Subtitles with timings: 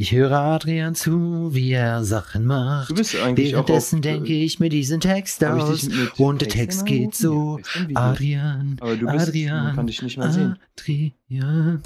[0.00, 2.88] Ich höre Adrian zu, wie er Sachen macht.
[2.88, 5.90] Du bist eigentlich Währenddessen auch auf, denke ich mir diesen Text aus.
[6.16, 7.58] Und der Text geht so.
[7.92, 10.56] Adrian, Aber du bist- Adrian, man kann dich nicht mehr sehen.
[10.78, 11.82] Adrian.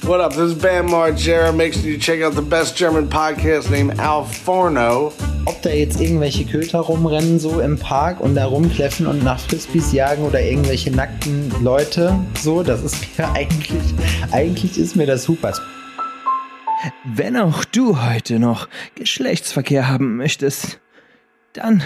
[0.00, 0.32] What up?
[0.32, 1.52] This is Bam Margera.
[1.52, 5.12] Make sure you check out the best German podcast named Al Forno.
[5.44, 9.92] Ob da jetzt irgendwelche Köter rumrennen so im Park und da rumkläffen und nach Frisbees
[9.92, 13.82] jagen oder irgendwelche nackten Leute, so, das ist mir eigentlich,
[14.30, 15.52] eigentlich ist mir das super.
[17.04, 20.80] Wenn auch du heute noch Geschlechtsverkehr haben möchtest,
[21.52, 21.82] dann.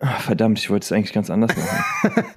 [0.00, 2.24] Ah, verdammt, ich wollte es eigentlich ganz anders machen.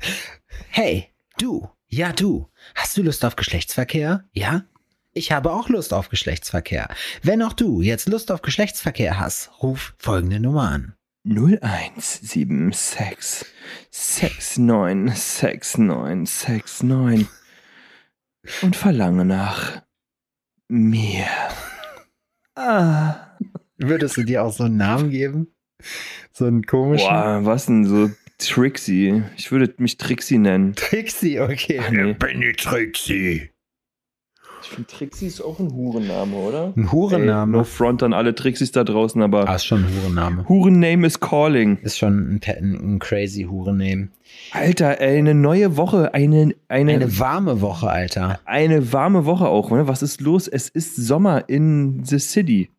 [0.69, 4.25] Hey, du, ja du, hast du Lust auf Geschlechtsverkehr?
[4.33, 4.65] Ja?
[5.13, 6.89] Ich habe auch Lust auf Geschlechtsverkehr.
[7.23, 10.95] Wenn auch du jetzt Lust auf Geschlechtsverkehr hast, ruf folgende Nummer an.
[11.23, 13.45] 0176
[13.91, 17.27] 69 69 69
[18.61, 19.84] und verlange nach
[20.67, 21.25] mir.
[22.55, 23.37] Ah.
[23.77, 25.47] Würdest du dir auch so einen Namen geben?
[26.31, 27.07] So einen komischen?
[27.07, 29.23] Boah, was denn so Trixie?
[29.37, 30.75] Ich würde mich Trixie nennen.
[30.75, 31.81] Trixie, okay.
[31.91, 32.13] Nee.
[32.13, 33.49] bin die Trixie.
[34.67, 36.73] Ich finde Trixie ist auch ein Hurenname, oder?
[36.75, 37.53] Ein Hurenname?
[37.53, 40.47] Ey, no front an alle Trixies da draußen, aber Ah, ist schon ein Hurenname.
[40.49, 41.77] Hurenname is calling.
[41.83, 44.07] Ist schon ein, ein, ein crazy Hurenname.
[44.51, 48.39] Alter, ey, eine neue Woche, eine, eine, Eine warme Woche, Alter.
[48.45, 49.69] eine warme Woche auch.
[49.69, 49.87] Ne?
[49.87, 50.47] Was ist los?
[50.47, 52.69] Es ist Sommer in the city.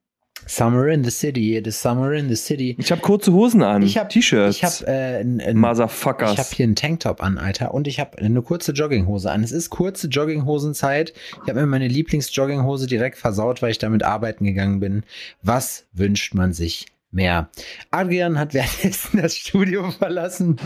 [0.47, 2.77] Summer in the city, it is summer in the city.
[2.79, 6.33] Ich habe kurze Hosen an, Ich hab, T-Shirts, Ich habe äh, ein, ein, Motherfuckers.
[6.33, 9.43] Ich habe hier einen Tanktop an, Alter, und ich habe eine kurze Jogginghose an.
[9.43, 11.13] Es ist kurze Jogginghosenzeit.
[11.43, 15.03] Ich habe mir meine Lieblingsjogginghose direkt versaut, weil ich damit arbeiten gegangen bin.
[15.43, 17.49] Was wünscht man sich mehr?
[17.91, 20.57] Adrian hat währenddessen das Studio verlassen.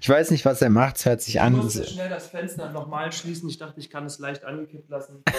[0.00, 0.96] Ich weiß nicht, was er macht.
[0.96, 3.48] Es hört sich an, schnell das Fenster nochmal schließen.
[3.48, 5.22] Ich dachte, ich kann es leicht angekippt lassen.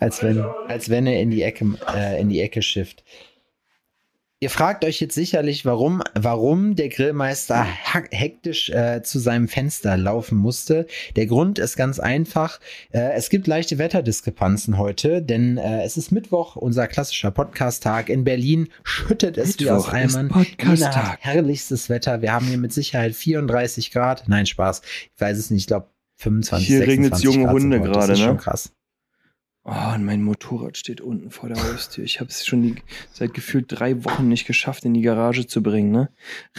[0.00, 3.04] als wenn, als wenn er in die Ecke, äh, in die Ecke schifft.
[4.44, 7.64] Ihr fragt euch jetzt sicherlich, warum, warum der Grillmeister
[8.10, 10.86] hektisch äh, zu seinem Fenster laufen musste.
[11.16, 12.60] Der Grund ist ganz einfach.
[12.92, 18.10] Äh, es gibt leichte Wetterdiskrepanzen heute, denn äh, es ist Mittwoch, unser klassischer Podcast-Tag.
[18.10, 20.28] In Berlin schüttet es wie aus Mittwoch ist Eimern.
[20.28, 21.18] Podcast-Tag.
[21.22, 22.20] Herrlichstes Wetter.
[22.20, 24.28] Wir haben hier mit Sicherheit 34 Grad.
[24.28, 24.82] Nein, Spaß.
[25.14, 25.62] Ich weiß es nicht.
[25.62, 28.42] Ich glaube 25, Hier 26 regnet's junge Grad Hunde gerade, Das ist schon ne?
[28.42, 28.72] krass.
[29.66, 32.04] Oh, und mein Motorrad steht unten vor der Haustür.
[32.04, 32.74] Ich habe es schon die,
[33.12, 35.90] seit gefühlt drei Wochen nicht geschafft, in die Garage zu bringen.
[35.90, 36.10] Ne?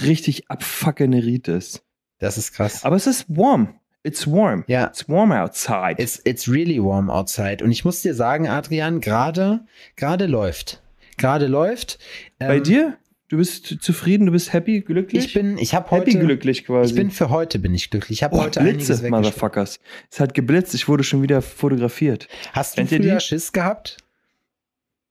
[0.01, 1.83] Richtig abfuckende Rites.
[2.17, 2.83] Das ist krass.
[2.83, 3.79] Aber es ist warm.
[4.01, 4.63] It's warm.
[4.67, 4.87] Ja.
[4.87, 5.95] It's warm outside.
[6.01, 7.63] It's, it's really warm outside.
[7.63, 10.81] Und ich muss dir sagen, Adrian, gerade, gerade läuft.
[11.17, 11.99] Gerade läuft.
[12.39, 12.97] Bei Ähm, dir?
[13.27, 15.25] Du bist zufrieden, du bist happy, glücklich?
[15.25, 16.91] Ich bin, ich habe happy heute, glücklich quasi.
[16.91, 18.19] ich bin für heute bin ich glücklich.
[18.19, 19.09] Ich habe oh, heute Blitze.
[19.09, 19.79] Motherfuckers.
[20.11, 22.27] Es hat geblitzt, ich wurde schon wieder fotografiert.
[22.53, 23.19] Hast du Kennt ihr früher?
[23.19, 23.97] Schiss gehabt?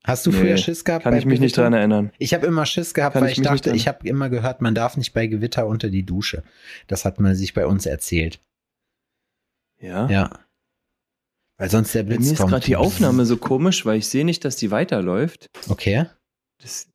[0.04, 1.04] Hast du Nee, früher Schiss gehabt?
[1.04, 1.62] Kann ich mich nicht Gewitter?
[1.62, 2.12] dran erinnern.
[2.18, 4.60] Ich habe immer Schiss gehabt, Kann weil ich ich, nicht dachte, ich habe immer gehört,
[4.60, 6.44] man darf nicht bei Gewitter unter die Dusche.
[6.86, 8.38] Das hat man sich bei uns erzählt.
[9.80, 10.08] Ja.
[10.08, 10.30] Ja.
[11.56, 14.24] Weil sonst der Bei Blitz mir ist gerade die Aufnahme so komisch, weil ich sehe
[14.24, 15.48] nicht, dass die weiterläuft.
[15.68, 16.06] Okay.
[16.60, 16.88] Das,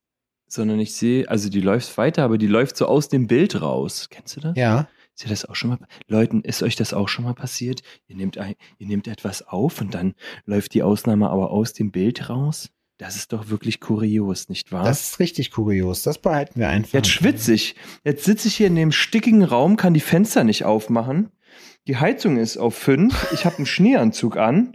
[0.51, 4.07] sondern ich sehe, also die läuft weiter, aber die läuft so aus dem Bild raus.
[4.09, 4.57] Kennst du das?
[4.57, 4.87] Ja.
[5.15, 7.81] Ist dir das auch schon mal, Leuten, ist euch das auch schon mal passiert?
[8.07, 10.15] Ihr nehmt, ein, ihr nehmt etwas auf und dann
[10.45, 12.69] läuft die Ausnahme aber aus dem Bild raus?
[12.97, 14.83] Das ist doch wirklich kurios, nicht wahr?
[14.83, 16.03] Das ist richtig kurios.
[16.03, 16.93] Das behalten wir einfach.
[16.93, 17.75] Jetzt schwitze ich.
[18.03, 21.31] Jetzt sitze ich hier in dem stickigen Raum, kann die Fenster nicht aufmachen.
[21.87, 23.31] Die Heizung ist auf fünf.
[23.33, 24.73] Ich habe einen Schneeanzug an.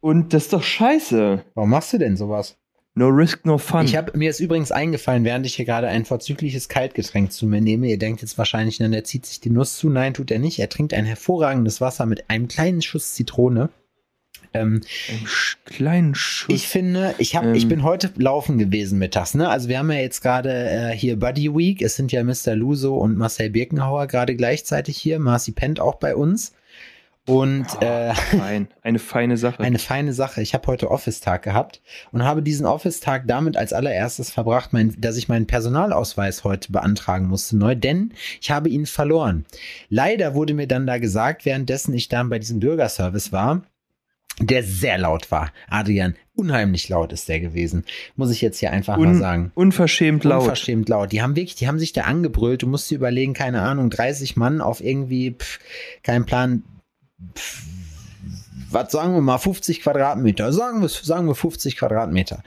[0.00, 1.44] Und das ist doch scheiße.
[1.54, 2.56] Warum machst du denn sowas?
[2.98, 3.84] No risk, no fun.
[3.84, 7.60] Ich habe mir ist übrigens eingefallen, während ich hier gerade ein vorzügliches Kaltgetränk zu mir
[7.60, 7.88] nehme.
[7.88, 9.90] Ihr denkt jetzt wahrscheinlich, na, der zieht sich die Nuss zu.
[9.90, 10.58] Nein, tut er nicht.
[10.58, 13.68] Er trinkt ein hervorragendes Wasser mit einem kleinen Schuss Zitrone.
[14.54, 14.80] Ähm,
[15.10, 15.26] einen
[15.66, 16.54] kleinen Schuss.
[16.54, 17.54] ich finde, ich habe, Ähm.
[17.54, 19.34] ich bin heute laufen gewesen mittags.
[19.34, 19.46] Ne?
[19.46, 21.82] Also wir haben ja jetzt gerade äh, hier Buddy Week.
[21.82, 22.54] Es sind ja Mr.
[22.54, 25.18] Luso und Marcel Birkenhauer gerade gleichzeitig hier.
[25.18, 26.54] Marci pennt auch bei uns.
[27.26, 28.68] Und Oh, äh, fein.
[28.82, 29.60] Eine feine Sache.
[29.62, 30.40] eine feine Sache.
[30.42, 31.82] Ich habe heute Office-Tag gehabt
[32.12, 37.26] und habe diesen Office-Tag damit als allererstes verbracht, mein, dass ich meinen Personalausweis heute beantragen
[37.26, 39.44] musste neu, denn ich habe ihn verloren.
[39.88, 43.62] Leider wurde mir dann da gesagt, währenddessen ich dann bei diesem Bürgerservice war,
[44.38, 45.50] der sehr laut war.
[45.68, 47.84] Adrian, unheimlich laut ist der gewesen.
[48.16, 49.50] Muss ich jetzt hier einfach mal Un sagen.
[49.54, 50.42] unverschämt laut.
[50.42, 51.10] Unverschämt laut.
[51.10, 52.62] Die haben wirklich, die haben sich da angebrüllt.
[52.62, 55.58] Du musst dir überlegen, keine Ahnung, 30 Mann auf irgendwie, pff,
[56.02, 56.62] kein Plan,
[58.70, 60.52] was sagen wir mal, 50 Quadratmeter.
[60.52, 62.42] Sagen wir, sagen wir 50 Quadratmeter.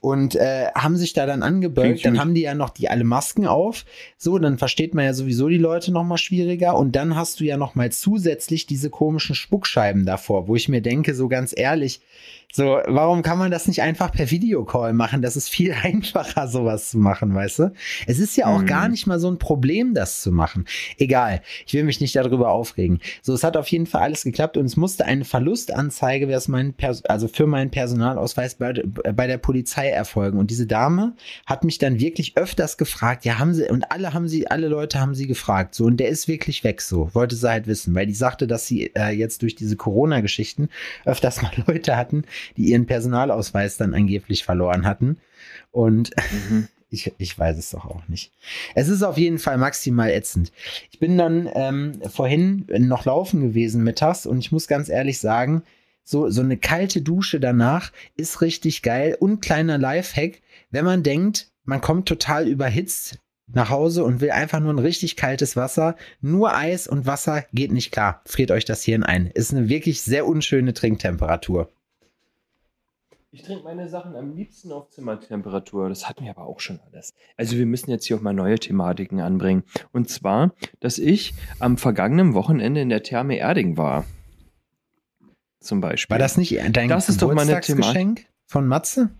[0.00, 2.04] Und äh, haben sich da dann angebölkt.
[2.04, 3.84] Dann haben die ja noch die alle Masken auf.
[4.16, 6.76] So, dann versteht man ja sowieso die Leute noch mal schwieriger.
[6.76, 10.82] Und dann hast du ja noch mal zusätzlich diese komischen Spuckscheiben davor, wo ich mir
[10.82, 12.00] denke, so ganz ehrlich,
[12.50, 15.20] so, warum kann man das nicht einfach per Videocall machen?
[15.20, 17.72] Das ist viel einfacher, sowas zu machen, weißt du?
[18.06, 18.66] Es ist ja auch hm.
[18.66, 20.64] gar nicht mal so ein Problem, das zu machen.
[20.96, 23.00] Egal, ich will mich nicht darüber aufregen.
[23.20, 26.74] So, es hat auf jeden Fall alles geklappt und es musste eine Verlustanzeige mein
[27.04, 30.38] also für meinen Personalausweis bei, bei der Polizei erfolgen.
[30.38, 31.14] Und diese Dame
[31.46, 35.00] hat mich dann wirklich öfters gefragt, ja, haben sie, und alle haben sie, alle Leute
[35.00, 38.06] haben sie gefragt, so, und der ist wirklich weg, so, wollte sie halt wissen, weil
[38.06, 40.68] die sagte, dass sie äh, jetzt durch diese Corona-Geschichten
[41.04, 42.24] öfters mal Leute hatten,
[42.56, 45.18] die ihren Personalausweis dann angeblich verloren hatten.
[45.70, 46.10] Und
[46.50, 46.68] mhm.
[46.90, 48.32] ich, ich weiß es doch auch nicht.
[48.74, 50.52] Es ist auf jeden Fall maximal ätzend.
[50.90, 55.62] Ich bin dann ähm, vorhin noch laufen gewesen mittags und ich muss ganz ehrlich sagen,
[56.08, 60.40] so, so eine kalte Dusche danach ist richtig geil und kleiner Lifehack,
[60.70, 65.16] wenn man denkt, man kommt total überhitzt nach Hause und will einfach nur ein richtig
[65.16, 65.96] kaltes Wasser.
[66.22, 68.22] Nur Eis und Wasser geht nicht klar.
[68.24, 69.26] Friert euch das Hirn ein.
[69.26, 71.70] Ist eine wirklich sehr unschöne Trinktemperatur.
[73.30, 75.90] Ich trinke meine Sachen am liebsten auf Zimmertemperatur.
[75.90, 77.12] Das hatten wir aber auch schon alles.
[77.36, 79.62] Also wir müssen jetzt hier auch mal neue Thematiken anbringen.
[79.92, 84.06] Und zwar, dass ich am vergangenen Wochenende in der Therme Erding war.
[85.60, 86.14] Zum Beispiel.
[86.14, 89.10] War das nicht dein das ist doch meine Geschenk von Matze?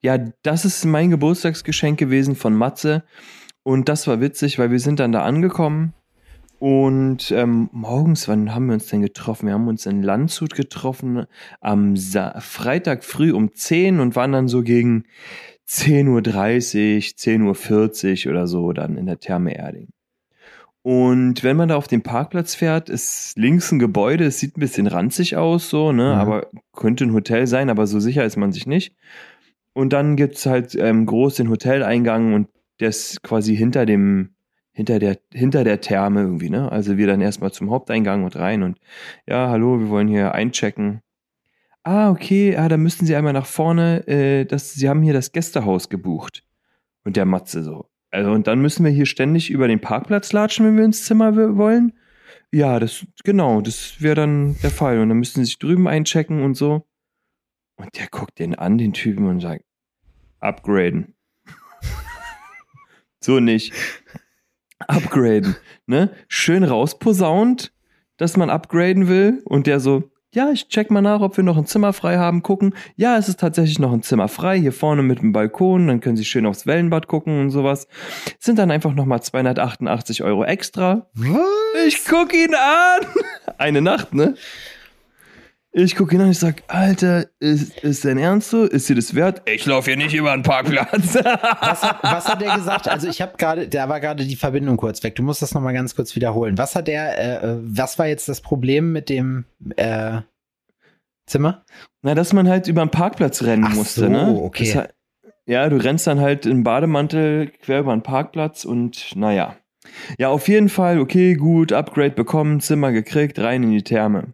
[0.00, 3.04] Ja, das ist mein Geburtstagsgeschenk gewesen von Matze.
[3.62, 5.94] Und das war witzig, weil wir sind dann da angekommen
[6.58, 9.46] und ähm, morgens, wann haben wir uns denn getroffen?
[9.46, 11.26] Wir haben uns in Landshut getroffen
[11.60, 15.04] am Sa Freitag früh um 10 und waren dann so gegen
[15.68, 19.88] 10.30 Uhr, 10.40 Uhr oder so dann in der Therme Erding.
[20.86, 24.60] Und wenn man da auf den Parkplatz fährt, ist links ein Gebäude, es sieht ein
[24.60, 26.20] bisschen ranzig aus, so, ne, mhm.
[26.20, 28.94] aber könnte ein Hotel sein, aber so sicher ist man sich nicht.
[29.72, 32.46] Und dann gibt's halt ähm, groß den Hoteleingang und
[32.78, 34.36] der ist quasi hinter dem
[34.70, 36.70] hinter der, hinter der Therme irgendwie, ne?
[36.70, 38.78] Also wir dann erstmal zum Haupteingang und rein und
[39.26, 41.00] ja, hallo, wir wollen hier einchecken.
[41.82, 45.32] Ah, okay, ah, da müssten Sie einmal nach vorne, äh, das, Sie haben hier das
[45.32, 46.44] Gästehaus gebucht.
[47.02, 47.86] Und der Matze so.
[48.16, 51.36] Also, und dann müssen wir hier ständig über den Parkplatz latschen, wenn wir ins Zimmer
[51.58, 51.92] wollen.
[52.50, 55.00] Ja, das, genau, das wäre dann der Fall.
[55.00, 56.86] Und dann müssten Sie sich drüben einchecken und so.
[57.76, 59.66] Und der guckt den an, den Typen, und sagt,
[60.40, 61.14] upgraden.
[63.20, 63.74] so nicht
[64.78, 65.54] upgraden.
[65.84, 66.10] Ne?
[66.26, 67.74] Schön rausposaunt,
[68.16, 69.42] dass man upgraden will.
[69.44, 72.42] Und der so, ja, ich check mal nach, ob wir noch ein Zimmer frei haben,
[72.42, 72.74] gucken.
[72.96, 76.18] Ja, es ist tatsächlich noch ein Zimmer frei, hier vorne mit dem Balkon, dann können
[76.18, 77.88] Sie schön aufs Wellenbad gucken und sowas.
[78.38, 81.06] Sind dann einfach nochmal 288 Euro extra.
[81.14, 81.86] Was?
[81.88, 83.06] Ich guck ihn an!
[83.58, 84.34] Eine Nacht, ne?
[85.78, 88.64] Ich gucke ihn an und ich sage, Alter, ist, ist dein Ernst so?
[88.64, 89.42] Ist dir das wert?
[89.44, 91.16] Ich laufe hier nicht über einen Parkplatz.
[91.16, 92.88] was, hat, was hat der gesagt?
[92.88, 95.16] Also ich habe gerade, da war gerade die Verbindung kurz weg.
[95.16, 96.56] Du musst das nochmal ganz kurz wiederholen.
[96.56, 99.44] Was hat der, äh, was war jetzt das Problem mit dem
[99.76, 100.22] äh,
[101.26, 101.62] Zimmer?
[102.00, 104.28] Na, dass man halt über einen Parkplatz rennen Ach musste, so, ne?
[104.28, 104.72] okay.
[104.72, 104.88] Das,
[105.44, 109.56] ja, du rennst dann halt im Bademantel quer über einen Parkplatz und naja.
[110.16, 114.32] Ja, auf jeden Fall, okay, gut, Upgrade bekommen, Zimmer gekriegt, rein in die Therme.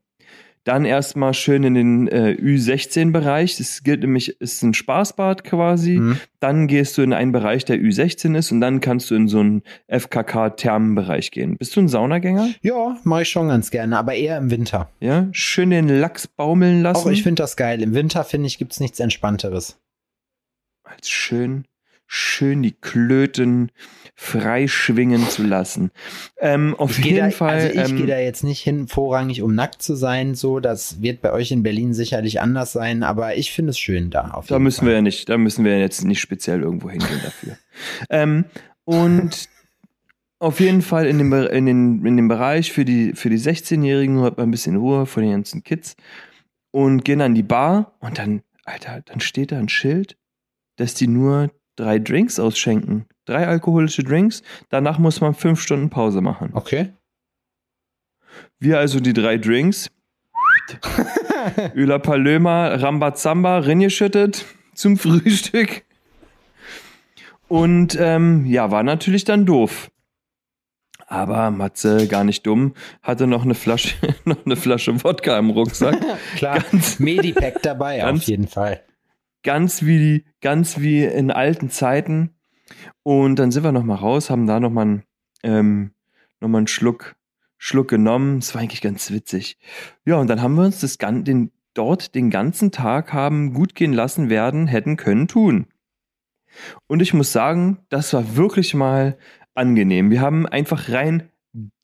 [0.65, 3.57] Dann erstmal schön in den äh, Ü16-Bereich.
[3.57, 5.99] Das gilt nämlich, ist ein Spaßbad quasi.
[5.99, 6.21] Mhm.
[6.39, 9.41] Dann gehst du in einen Bereich, der Ü16 ist und dann kannst du in so
[9.41, 11.57] einen FKK-Thermenbereich gehen.
[11.57, 12.49] Bist du ein Saunagänger?
[12.63, 14.89] Ja, mache ich schon ganz gerne, aber eher im Winter.
[15.01, 17.09] Ja, schön den Lachs baumeln lassen.
[17.09, 17.83] Auch ich finde das geil.
[17.83, 19.81] Im Winter, finde ich, gibt es nichts Entspannteres.
[20.85, 21.65] Als schön,
[22.07, 23.73] schön die Klöten
[24.15, 25.91] freischwingen zu lassen.
[26.39, 27.55] Ähm, auf jeden da, Fall.
[27.55, 30.61] Also ich ähm, gehe da jetzt nicht hin, vorrangig um nackt zu sein, so.
[30.61, 34.43] Das wird bei euch in Berlin sicherlich anders sein, aber ich finde es schön da.
[34.47, 34.89] da müssen Fall.
[34.89, 37.57] wir ja nicht, da müssen wir jetzt nicht speziell irgendwo hingehen dafür.
[38.11, 38.45] ähm,
[38.85, 39.49] und
[40.39, 44.23] auf jeden Fall in dem, in, den, in dem Bereich für die, für die 16-Jährigen
[44.23, 45.97] hat man ein bisschen Ruhe vor den ganzen Kids
[46.73, 50.17] und gehen an die Bar und dann, Alter, dann steht da ein Schild,
[50.77, 53.07] dass die nur drei Drinks ausschenken.
[53.25, 54.43] Drei alkoholische Drinks.
[54.69, 56.51] Danach muss man fünf Stunden Pause machen.
[56.55, 56.93] Okay.
[58.59, 59.91] Wir also die drei Drinks.
[61.75, 65.85] Öla Palöma, Rambazamba, reingeschüttet zum Frühstück.
[67.49, 69.91] Und ähm, ja, war natürlich dann doof.
[71.07, 75.99] Aber Matze, gar nicht dumm, hatte noch eine Flasche, noch eine Flasche Wodka im Rucksack.
[76.37, 78.83] Klar, ganz, Medipack dabei, ganz, auf jeden Fall.
[79.43, 82.31] Ganz wie, ganz wie in alten Zeiten.
[83.03, 85.03] Und dann sind wir nochmal raus, haben da nochmal einen,
[85.43, 85.91] ähm,
[86.41, 87.17] noch einen Schluck,
[87.59, 88.41] Schluck genommen.
[88.41, 89.59] Das war eigentlich ganz witzig.
[90.05, 93.93] Ja, und dann haben wir uns das, den, dort den ganzen Tag haben gut gehen
[93.93, 95.67] lassen werden, hätten können tun.
[96.87, 99.19] Und ich muss sagen, das war wirklich mal
[99.55, 100.11] angenehm.
[100.11, 101.32] Wir haben einfach rein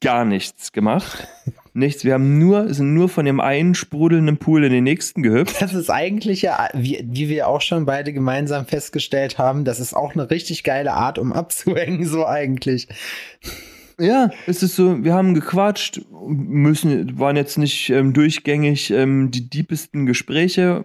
[0.01, 1.27] gar nichts gemacht.
[1.75, 2.05] Nichts.
[2.05, 5.63] Wir haben nur, sind nur von dem einen sprudelnden Pool in den nächsten gehüpft.
[5.63, 9.95] Das ist eigentlich ja, wie, wie wir auch schon beide gemeinsam festgestellt haben, das ist
[9.95, 12.89] auch eine richtig geile Art, um abzuhängen, so eigentlich.
[14.01, 19.49] Ja, es ist so, wir haben gequatscht, müssen, waren jetzt nicht ähm, durchgängig ähm, die
[19.49, 20.85] diepesten Gespräche.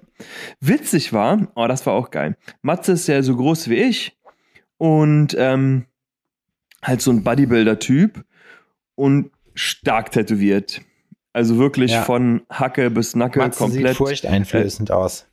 [0.60, 2.38] Witzig war, oh, das war auch geil.
[2.62, 4.18] Matze ist ja so groß wie ich
[4.78, 5.86] und ähm,
[6.84, 8.24] halt so ein Bodybuilder-Typ
[8.96, 10.82] und stark tätowiert.
[11.34, 12.04] Also wirklich Ja.
[12.04, 15.26] von Hacke bis Nacke Matze komplett sieht furchteinflößend aus.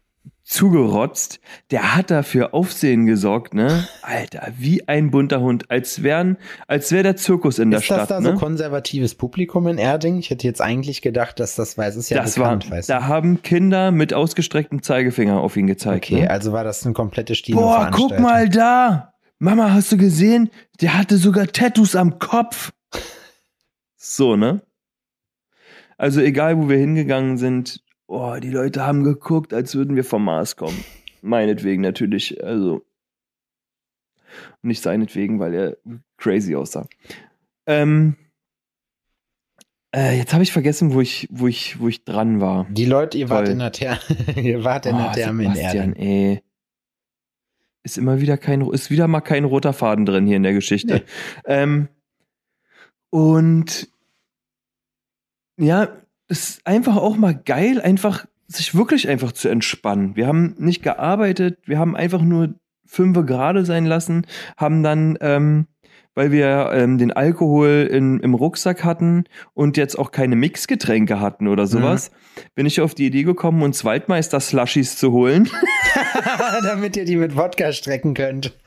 [0.45, 1.40] zugerotzt.
[1.71, 3.87] Der hat dafür Aufsehen gesorgt, ne?
[4.02, 5.71] Alter, wie ein bunter Hund.
[5.71, 8.33] Als wären, als wäre der Zirkus in der Ist das Stadt, da ne?
[8.33, 10.19] so konservatives Publikum in Erding?
[10.19, 12.88] Ich hätte jetzt eigentlich gedacht, dass das, weil es ist ja das war, bekannt, weißt
[12.88, 12.93] du.
[12.95, 16.07] da haben Kinder mit ausgestrecktem Zeigefinger auf ihn gezeigt.
[16.07, 16.31] Okay, ne?
[16.31, 18.09] also war das eine komplette Boah, Stino-Veranstaltung.
[18.09, 19.12] guck mal da!
[19.38, 20.50] Mama, hast du gesehen?
[20.81, 22.73] Der hatte sogar Tattoos am Kopf.
[24.02, 24.62] So, ne?
[25.99, 30.25] Also egal, wo wir hingegangen sind, oh, die Leute haben geguckt, als würden wir vom
[30.25, 30.83] Mars kommen.
[31.21, 32.83] Meinetwegen natürlich, also
[34.62, 35.76] nicht seinetwegen, weil er
[36.16, 36.88] crazy aussah.
[37.66, 38.16] Ähm,
[39.95, 42.66] äh, jetzt habe ich vergessen, wo ich, wo ich, wo ich dran war.
[42.71, 43.52] Die Leute, ihr wart Toll.
[43.52, 44.00] in der Therme,
[44.37, 45.92] ihr wart in der Oh, Therme in Erding.
[45.97, 46.42] ey.
[47.83, 50.95] Ist immer wieder kein, ist wieder mal kein roter Faden drin hier in der Geschichte.
[50.95, 51.02] Nee.
[51.45, 51.88] Ähm,
[53.11, 53.88] und
[55.59, 55.88] ja,
[56.29, 60.17] es ist einfach auch mal geil, einfach sich wirklich einfach zu entspannen.
[60.17, 64.26] Wir haben nicht gearbeitet, wir haben einfach nur fünfe gerade sein lassen,
[64.57, 65.67] haben dann, ähm,
[66.14, 69.25] weil wir ähm, den Alkohol in, im Rucksack hatten
[69.55, 72.11] und jetzt auch keine Mixgetränke hatten oder sowas,
[72.57, 75.49] bin ich auf die Idee gekommen, uns Waldmeister-Slushies zu holen.
[76.64, 78.59] Damit ihr die mit Wodka strecken könnt.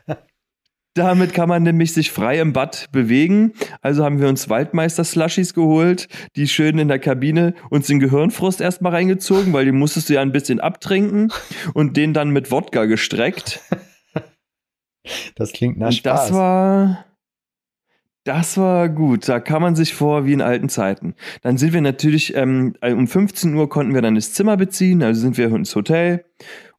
[0.96, 3.54] Damit kann man nämlich sich frei im Bad bewegen.
[3.82, 8.92] Also haben wir uns Waldmeister-Slushies geholt, die schön in der Kabine uns den Gehirnfrost erstmal
[8.94, 11.32] reingezogen, weil die musstest du ja ein bisschen abtrinken
[11.74, 13.62] und den dann mit Wodka gestreckt.
[15.36, 16.28] Das klingt nach Und Spaß.
[16.28, 17.06] das war,
[18.24, 19.28] das war gut.
[19.28, 21.16] Da kam man sich vor wie in alten Zeiten.
[21.42, 25.20] Dann sind wir natürlich, ähm, um 15 Uhr konnten wir dann das Zimmer beziehen, also
[25.20, 26.24] sind wir ins Hotel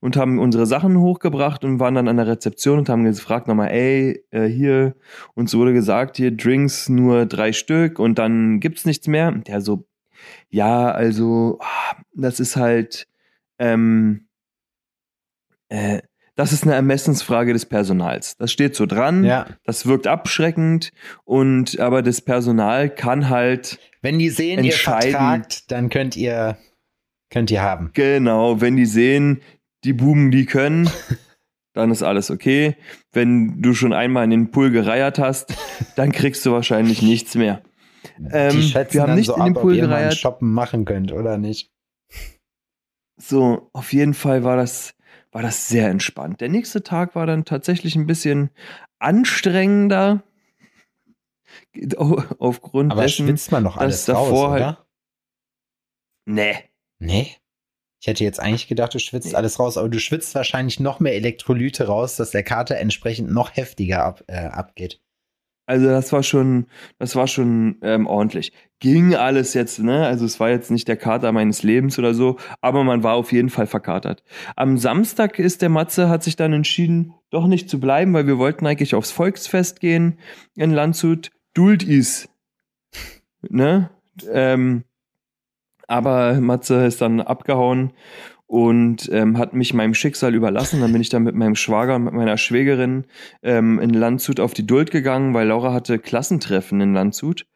[0.04, 3.70] und haben unsere Sachen hochgebracht und waren dann an der Rezeption und haben gefragt nochmal,
[3.70, 4.96] ey, äh, hier,
[5.32, 9.28] uns wurde gesagt, hier Drinks nur drei Stück und dann gibt's nichts mehr.
[9.28, 9.86] Und der so,
[10.50, 13.08] ja, also, ah, das ist halt,
[13.58, 14.26] ähm,
[15.70, 16.02] äh,
[16.34, 18.36] das ist eine Ermessensfrage des Personals.
[18.36, 19.24] Das steht so dran.
[19.24, 19.46] ja.
[19.64, 20.92] Das wirkt abschreckend
[21.24, 26.58] und aber das Personal kann halt Wenn die sehen, ihr vertragt, dann könnt ihr,
[27.30, 27.88] könnt ihr haben.
[27.94, 29.40] genau, wenn die sehen,
[29.84, 30.90] die Buben, die können,
[31.72, 32.76] dann ist alles okay.
[33.12, 35.54] Wenn du schon einmal in den Pool gereiert hast,
[35.96, 37.62] dann kriegst du wahrscheinlich nichts mehr.
[38.32, 40.14] Ähm, wir haben nicht so in den ab, Pool ob ihr gereiert.
[40.16, 41.70] Shoppen machen könnt oder nicht.
[43.16, 44.94] So, auf jeden Fall war das,
[45.32, 46.40] war das sehr entspannt.
[46.40, 48.50] Der nächste Tag war dann tatsächlich ein bisschen
[48.98, 50.22] anstrengender.
[51.96, 54.86] Aufgrund Aber dessen, schwitzt man noch dass alles davor raus, halt- oder?
[56.26, 56.54] Nee.
[56.98, 57.36] Nee.
[58.04, 61.14] Ich hätte jetzt eigentlich gedacht, du schwitzt alles raus, aber du schwitzt wahrscheinlich noch mehr
[61.14, 65.00] Elektrolyte raus, dass der Kater entsprechend noch heftiger ab, äh, abgeht.
[65.64, 66.66] Also das war schon,
[66.98, 68.52] das war schon ähm, ordentlich.
[68.78, 70.04] Ging alles jetzt, ne?
[70.04, 73.32] Also es war jetzt nicht der Kater meines Lebens oder so, aber man war auf
[73.32, 74.22] jeden Fall verkatert.
[74.54, 78.36] Am Samstag ist der Matze, hat sich dann entschieden, doch nicht zu bleiben, weil wir
[78.36, 80.18] wollten eigentlich aufs Volksfest gehen
[80.56, 81.30] in Landshut.
[81.54, 82.28] Duld is.
[83.48, 83.88] Ne?
[84.30, 84.84] Ähm,
[85.88, 87.92] aber Matze ist dann abgehauen
[88.46, 90.80] und ähm, hat mich meinem Schicksal überlassen.
[90.80, 93.06] Dann bin ich dann mit meinem Schwager und mit meiner Schwägerin
[93.42, 97.46] ähm, in Landshut auf die Duld gegangen, weil Laura hatte Klassentreffen in Landshut.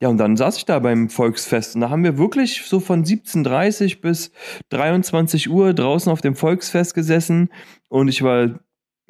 [0.00, 3.04] Ja, und dann saß ich da beim Volksfest und da haben wir wirklich so von
[3.04, 4.30] 17.30 bis
[4.68, 7.50] 23 Uhr draußen auf dem Volksfest gesessen
[7.88, 8.60] und ich war,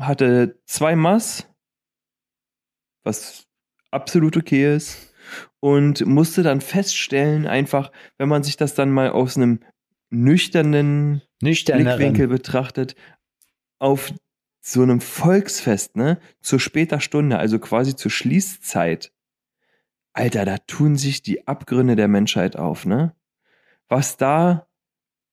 [0.01, 1.49] hatte zwei Mass,
[3.03, 3.49] was
[3.91, 5.13] absolut okay ist
[5.61, 9.61] und musste dann feststellen, einfach, wenn man sich das dann mal aus einem
[10.11, 11.23] nüchternen.
[11.97, 12.97] Blickwinkel betrachtet,
[13.79, 14.13] auf
[14.61, 19.13] so einem Volksfest, ne, zu später Stunde, also quasi zur Schließzeit,
[20.13, 23.15] Alter, da tun sich die Abgründe der Menschheit auf, ne?
[23.89, 24.67] Was da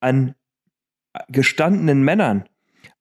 [0.02, 0.36] an
[1.30, 2.50] gestandenen Männern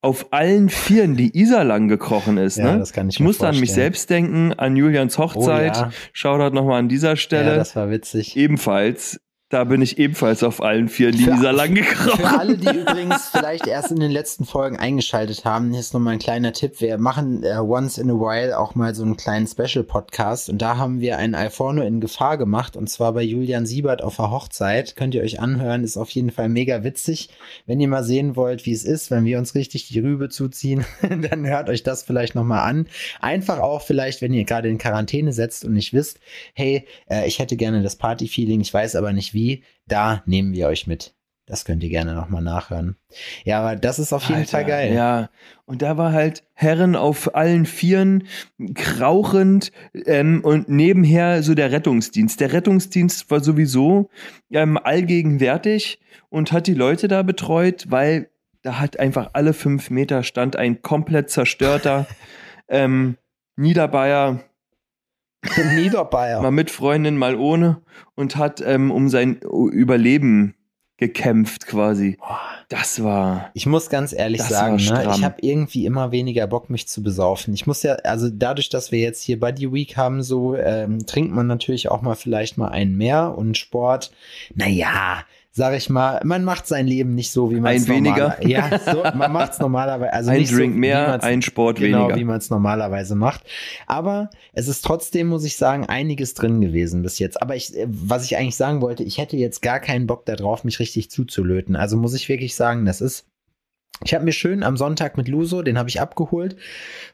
[0.03, 2.79] auf allen Vieren die Isar lang gekrochen ist, Ja, ne?
[2.81, 5.77] das kann ich Ich mir musste an mich selbst denken, an Julians Oh, Hochzeit.
[5.77, 5.91] ja.
[6.13, 7.55] Shoutout nochmal an dieser ja, Stelle.
[7.55, 8.37] das war witzig.
[8.37, 9.21] Ebenfalls,
[9.53, 12.25] Da bin ich ebenfalls auf allen vier Lisa lang gekrochen.
[12.25, 16.15] Für alle, die übrigens vielleicht erst in den letzten Folgen eingeschaltet haben, hier ist nochmal
[16.15, 16.81] ein kleiner Tipp.
[16.81, 20.79] Wir machen äh, once in a while auch mal so einen kleinen Special-Podcast und da
[20.79, 24.97] haben wir einen Alforno in Gefahr gemacht und zwar bei Julian Siebert auf der Hochzeit.
[24.97, 27.29] Könnt ihr euch anhören, ist auf jeden Fall mega witzig.
[27.67, 30.87] Wenn ihr mal sehen wollt, wie es ist, wenn wir uns richtig die Rübe zuziehen,
[31.31, 32.87] dann hört euch das vielleicht nochmal an.
[33.21, 36.21] Einfach auch vielleicht, wenn ihr gerade in Quarantäne setzt und nicht wisst,
[36.55, 40.53] hey, äh, ich hätte gerne das Party-Feeling, ich weiß aber nicht wie wie, da nehmen
[40.53, 41.15] wir euch mit.
[41.47, 42.97] Das könnt ihr gerne nochmal nachhören.
[43.45, 44.95] Ja, aber das ist auf jeden Alter, Fall geil.
[44.95, 45.29] Ja,
[45.65, 48.29] und da war halt Herren auf allen Vieren,
[48.75, 49.73] krauchend
[50.07, 52.41] ähm, und nebenher so der Rettungsdienst.
[52.41, 54.09] Der Rettungsdienst war sowieso
[54.53, 58.31] ähm, allgegenwärtig und hat die Leute da betreut, weil
[58.63, 62.07] da hat einfach alle fünf Meter stand ein komplett zerstörter
[62.69, 63.17] ähm,
[63.57, 64.41] Niederbayer
[65.75, 66.41] Niederbayer.
[66.43, 67.83] Mal mit Freundin, mal ohne
[68.15, 70.55] und hat ähm, um sein Überleben
[71.03, 72.17] gekämpft quasi.
[72.69, 73.51] Das war.
[73.55, 77.55] Ich muss ganz ehrlich sagen, ne, ich habe irgendwie immer weniger Bock, mich zu besaufen.
[77.55, 81.33] Ich muss ja, also dadurch, dass wir jetzt hier Buddy Week haben, so ähm, trinkt
[81.33, 84.13] man natürlich auch mal vielleicht mal einen mehr und Sport.
[84.55, 88.45] Naja, sag ich mal, man macht sein Leben nicht so, wie man es weniger.
[88.47, 90.13] Ja, so, man macht es normalerweise.
[90.13, 92.17] Also ein nicht Drink so, mehr, ein Sport genau, weniger.
[92.17, 93.45] wie man es normalerweise macht.
[93.87, 97.41] Aber es ist trotzdem, muss ich sagen, einiges drin gewesen bis jetzt.
[97.43, 100.79] Aber ich, was ich eigentlich sagen wollte, ich hätte jetzt gar keinen Bock darauf, mich
[100.79, 101.77] richtig zuzulöten.
[101.77, 103.27] Also muss ich wirklich sagen, das ist
[104.05, 106.57] ich habe mir schön am Sonntag mit Luso, den habe ich abgeholt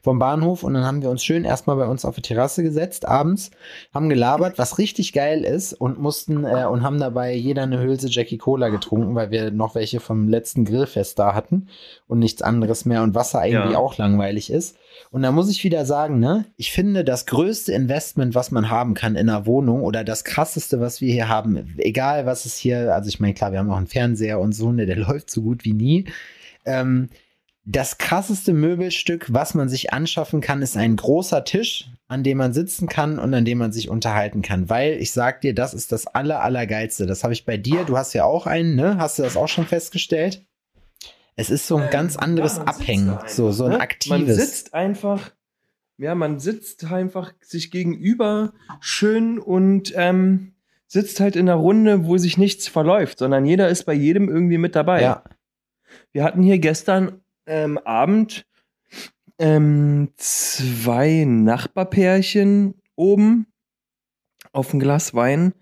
[0.01, 3.05] vom Bahnhof und dann haben wir uns schön erstmal bei uns auf die Terrasse gesetzt
[3.05, 3.51] abends,
[3.93, 8.07] haben gelabert, was richtig geil ist und mussten äh, und haben dabei jeder eine Hülse
[8.09, 11.67] Jackie Cola getrunken, weil wir noch welche vom letzten Grillfest da hatten
[12.07, 13.79] und nichts anderes mehr und Wasser irgendwie ja.
[13.79, 14.77] auch langweilig ist.
[15.11, 18.93] Und da muss ich wieder sagen, ne, ich finde das größte Investment, was man haben
[18.93, 22.93] kann in einer Wohnung oder das krasseste, was wir hier haben, egal was es hier,
[22.93, 25.41] also ich meine, klar, wir haben auch einen Fernseher und so, ne, der läuft so
[25.41, 26.05] gut wie nie
[26.65, 27.09] ähm,
[27.65, 32.51] das krasseste Möbelstück, was man sich anschaffen kann, ist ein großer Tisch, an dem man
[32.51, 34.69] sitzen kann und an dem man sich unterhalten kann.
[34.69, 37.05] Weil ich sag dir, das ist das aller, allergeilste.
[37.05, 37.83] Das habe ich bei dir.
[37.83, 38.97] Du hast ja auch einen, ne?
[38.97, 40.43] Hast du das auch schon festgestellt?
[41.35, 43.81] Es ist so ein ähm, ganz anderes ja, Abhängen, einfach, so, so ein ne?
[43.81, 44.27] aktives.
[44.27, 45.31] Man sitzt einfach,
[45.97, 50.53] ja, man sitzt einfach sich gegenüber schön und ähm,
[50.87, 54.57] sitzt halt in einer Runde, wo sich nichts verläuft, sondern jeder ist bei jedem irgendwie
[54.57, 55.01] mit dabei.
[55.03, 55.23] Ja.
[56.11, 58.45] Wir hatten hier gestern ähm, Abend
[59.39, 63.47] ähm, zwei Nachbarpärchen oben
[64.51, 65.53] auf ein Glas Wein.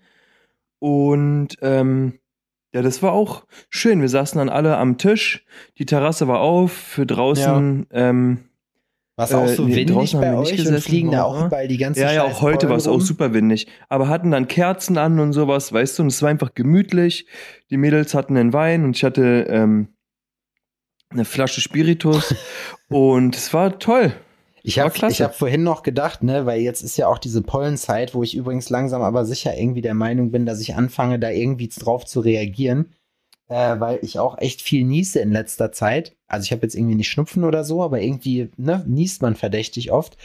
[0.80, 2.18] Und ähm,
[2.72, 4.00] ja, das war auch schön.
[4.00, 5.44] Wir saßen dann alle am Tisch.
[5.78, 6.72] Die Terrasse war auf.
[6.72, 7.86] Für draußen.
[7.90, 8.10] Ja.
[8.10, 8.44] Ähm,
[9.16, 11.76] war es auch so äh, windig bei euch gesessen, und fliegen da auch überall die
[11.76, 13.66] ganzen Ja, ja, auch heute war es auch super windig.
[13.88, 17.26] Aber hatten dann Kerzen an und sowas, weißt du, und es war einfach gemütlich.
[17.70, 19.88] Die Mädels hatten einen Wein und ich hatte ähm,
[21.10, 22.34] eine Flasche Spiritus
[22.88, 24.12] und es war toll.
[24.62, 28.22] Ich habe hab vorhin noch gedacht, ne, weil jetzt ist ja auch diese Pollenzeit, wo
[28.22, 32.04] ich übrigens langsam aber sicher irgendwie der Meinung bin, dass ich anfange, da irgendwie drauf
[32.04, 32.92] zu reagieren,
[33.48, 36.16] äh, weil ich auch echt viel niese in letzter Zeit.
[36.26, 39.90] Also ich habe jetzt irgendwie nicht Schnupfen oder so, aber irgendwie ne, niest man verdächtig
[39.90, 40.18] oft.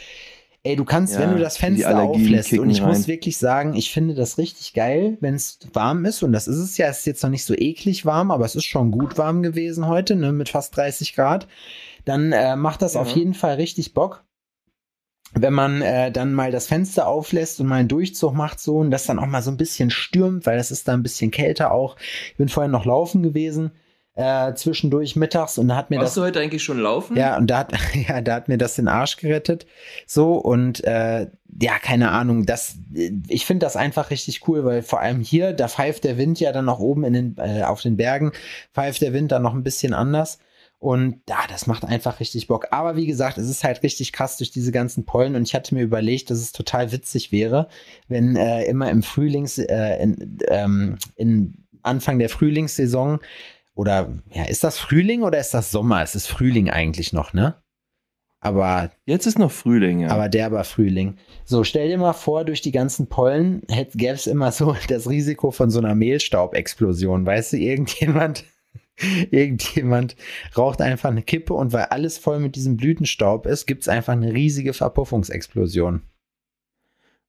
[0.66, 2.88] Ey, du kannst, ja, wenn du das Fenster auflässt, und ich rein.
[2.88, 6.22] muss wirklich sagen, ich finde das richtig geil, wenn es warm ist.
[6.22, 8.56] Und das ist es ja, es ist jetzt noch nicht so eklig warm, aber es
[8.56, 11.48] ist schon gut warm gewesen heute, ne, mit fast 30 Grad.
[12.06, 13.02] Dann äh, macht das ja.
[13.02, 14.24] auf jeden Fall richtig Bock.
[15.34, 18.90] Wenn man äh, dann mal das Fenster auflässt und mal einen Durchzug macht so und
[18.90, 21.72] das dann auch mal so ein bisschen stürmt, weil das ist da ein bisschen kälter
[21.72, 21.96] auch.
[22.30, 23.70] Ich bin vorher noch laufen gewesen
[24.16, 26.14] äh, zwischendurch mittags und da hat mir Warst das.
[26.14, 27.16] du heute eigentlich schon laufen?
[27.16, 27.72] Ja, und da hat,
[28.08, 29.66] ja, da hat mir das den Arsch gerettet.
[30.06, 31.26] So und äh,
[31.60, 32.76] ja, keine Ahnung, das,
[33.28, 36.52] ich finde das einfach richtig cool, weil vor allem hier, da pfeift der Wind ja
[36.52, 38.32] dann noch oben in den, äh, auf den Bergen,
[38.72, 40.38] pfeift der Wind dann noch ein bisschen anders.
[40.78, 42.66] Und ja, das macht einfach richtig Bock.
[42.70, 45.34] Aber wie gesagt, es ist halt richtig krass durch diese ganzen Pollen.
[45.34, 47.68] Und ich hatte mir überlegt, dass es total witzig wäre,
[48.08, 53.20] wenn äh, immer im Frühlings, äh, in, ähm, in Anfang der Frühlingssaison
[53.74, 56.02] oder ja, ist das Frühling oder ist das Sommer?
[56.02, 57.56] Es ist Frühling eigentlich noch, ne?
[58.44, 58.90] Aber.
[59.06, 60.10] Jetzt ist noch Frühling, ja.
[60.10, 61.16] Aber der war Frühling.
[61.44, 63.62] So, stell dir mal vor, durch die ganzen Pollen
[63.94, 67.24] gäbe es immer so das Risiko von so einer Mehlstaubexplosion.
[67.24, 68.44] Weißt du, irgendjemand,
[69.30, 70.14] irgendjemand
[70.56, 74.12] raucht einfach eine Kippe und weil alles voll mit diesem Blütenstaub ist, gibt es einfach
[74.12, 76.02] eine riesige Verpuffungsexplosion.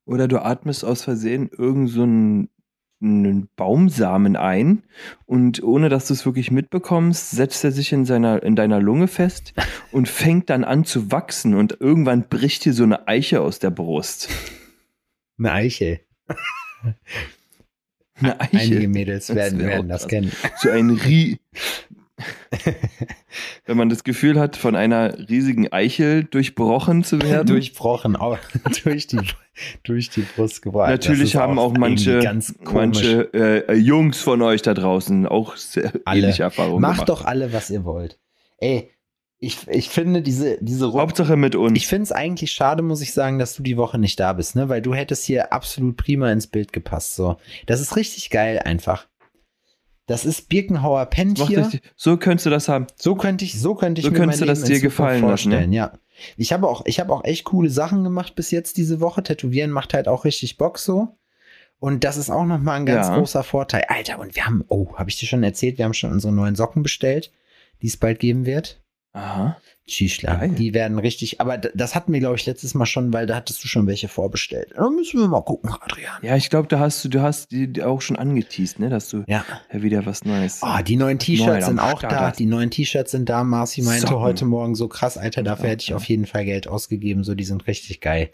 [0.05, 2.49] Oder du atmest aus Versehen irgend so ein
[3.01, 4.84] einen Baumsamen ein
[5.25, 9.08] und ohne dass du es wirklich mitbekommst, setzt er sich in, seiner, in deiner Lunge
[9.08, 9.53] fest
[9.91, 13.69] und fängt dann an zu wachsen und irgendwann bricht dir so eine Eiche aus der
[13.69, 14.29] Brust.
[15.38, 15.99] Eine Eiche.
[18.15, 18.60] Eine Eichel.
[18.60, 20.31] Einige Mädels Das werden, auch werden das kennen.
[20.58, 21.39] So ein Rie.
[23.65, 27.47] Wenn man das Gefühl hat, von einer riesigen Eichel durchbrochen zu werden.
[27.56, 28.38] Durchbrochen, auch
[28.84, 29.19] durch die,
[29.84, 30.89] durch die Brust gebrochen.
[30.89, 32.21] Natürlich haben auch manche,
[32.63, 36.21] manche äh, Jungs von euch da draußen auch sehr Alle.
[36.21, 37.10] ähnliche Erfahrungen Macht gemacht.
[37.10, 38.17] doch alle, was ihr wollt.
[38.60, 38.91] Ey,
[39.38, 41.78] ich, ich finde diese, diese Ru- Hauptsache mit uns.
[41.78, 44.56] Ich finde es eigentlich schade, muss ich sagen, dass du die Woche nicht da bist,
[44.56, 44.69] ne?
[44.69, 47.15] Weil du hättest hier absolut prima ins Bild gepasst.
[47.15, 49.08] So, das ist richtig geil einfach.
[50.07, 51.59] Das ist Birkenhauer Pennt Macht hier.
[51.65, 52.85] richtig- so könntest du das haben.
[52.95, 55.55] So könnte ich, so könnte ich So mir könntest du das dir gefallen lassen, ne?
[55.55, 55.73] vorstellen.
[55.73, 55.93] Ja,
[56.37, 59.23] ich habe auch, ich habe auch echt coole Sachen gemacht bis jetzt diese Woche.
[59.23, 61.17] Tätowieren macht halt auch richtig Bock so.
[61.79, 63.17] Und das ist auch noch mal ein ganz Ja.
[63.17, 63.83] großer Vorteil.
[63.89, 66.55] Alter, und wir haben, oh, habe ich dir schon erzählt, wir haben schon unsere neuen
[66.55, 67.31] Socken bestellt,
[67.81, 68.81] die es bald geben wird.
[69.15, 69.58] Aha.
[69.88, 70.49] Geil.
[70.58, 73.63] Die werden richtig, aber das hatten wir, glaube ich, letztes Mal schon, weil da hattest
[73.63, 74.69] du schon welche vorbestellt.
[74.75, 76.12] Da müssen wir mal gucken, Adrian.
[76.23, 79.10] Ja, ich glaube, da hast du, du hast die, die auch schon angeteased, ne, dass
[79.10, 79.45] du Ja.
[79.71, 80.62] ja wieder was Neues.
[80.63, 82.19] Oh, die neuen Neu T-Shirts sind auch Start da.
[82.21, 82.39] hast.
[82.39, 83.43] Die neuen T-Shirts sind da.
[83.43, 84.21] Marci meinte Socken.
[84.23, 87.23] heute Morgen so krass, Alter, dafür hätte ich auf jeden Fall Geld ausgegeben.
[87.23, 88.32] So, die sind richtig geil.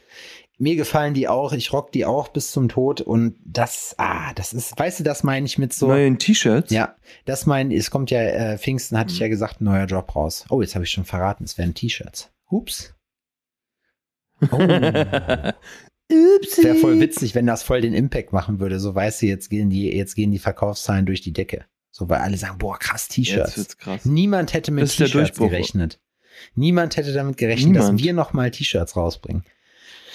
[0.62, 1.54] Mir gefallen die auch.
[1.54, 3.02] Ich rock die auch bis zum Tod.
[3.02, 5.88] Und das, ah, das ist, weißt du, das meine ich mit so.
[5.88, 6.72] Neuen T-Shirts?
[6.72, 6.96] Ja,
[7.26, 9.24] das mein, es kommt ja, äh, Pfingsten hatte ich Mhm.
[9.24, 10.46] ja gesagt, ein neuer Job raus.
[10.50, 12.30] Oh, jetzt habe ich schon verraten, es wären T-Shirts.
[12.50, 12.94] Ups.
[14.52, 14.58] Oh.
[16.12, 18.80] Wäre voll witzig, wenn das voll den Impact machen würde.
[18.80, 21.66] So weißt du, jetzt gehen die, jetzt gehen die Verkaufszahlen durch die Decke.
[21.90, 23.78] So, weil alle sagen, boah, krass, T-Shirts.
[24.04, 26.00] Niemand hätte mit T-Shirts gerechnet.
[26.54, 28.04] Niemand hätte damit gerechnet, dass Niemand.
[28.04, 29.44] wir nochmal T-Shirts rausbringen.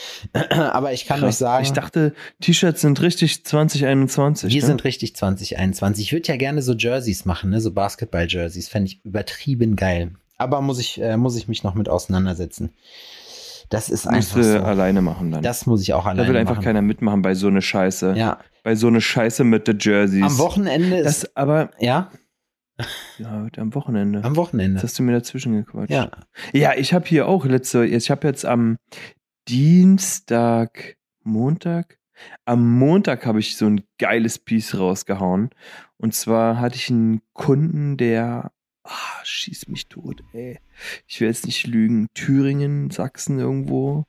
[0.51, 1.29] Aber ich kann Krass.
[1.29, 4.53] euch sagen, Ich dachte, T-Shirts sind richtig 2021.
[4.53, 4.67] wir ne?
[4.67, 6.05] sind richtig 2021.
[6.05, 7.61] Ich würde ja gerne so Jerseys machen, ne?
[7.61, 8.69] so Basketball-Jerseys.
[8.69, 10.13] Fände ich übertrieben geil.
[10.39, 12.71] Aber muss ich, äh, muss ich mich noch mit auseinandersetzen.
[13.69, 14.59] Das ist Musst einfach du so.
[14.61, 15.43] alleine machen dann.
[15.43, 16.65] Das muss ich auch alleine da will einfach machen.
[16.65, 18.15] keiner mitmachen bei so eine Scheiße.
[18.17, 20.23] Ja, Bei so eine Scheiße mit den Jerseys.
[20.23, 22.11] am Wochenende ist, Das aber, ja,
[23.19, 24.23] ja, am Wochenende.
[24.23, 24.75] am Wochenende.
[24.77, 25.91] Jetzt hast du mir dazwischen gequatscht.
[25.91, 26.11] Ja,
[26.53, 28.77] Ja, ich habe hier auch letzte, ich habe jetzt am
[29.49, 31.99] Dienstag, Montag,
[32.45, 35.51] am Montag habe ich so ein geiles Piece rausgehauen.
[35.99, 40.59] Und zwar hatte ich einen Kunden, der, ah, schieß mich tot, ey.
[41.07, 44.05] Ich will jetzt nicht lügen, Thüringen, Sachsen irgendwo.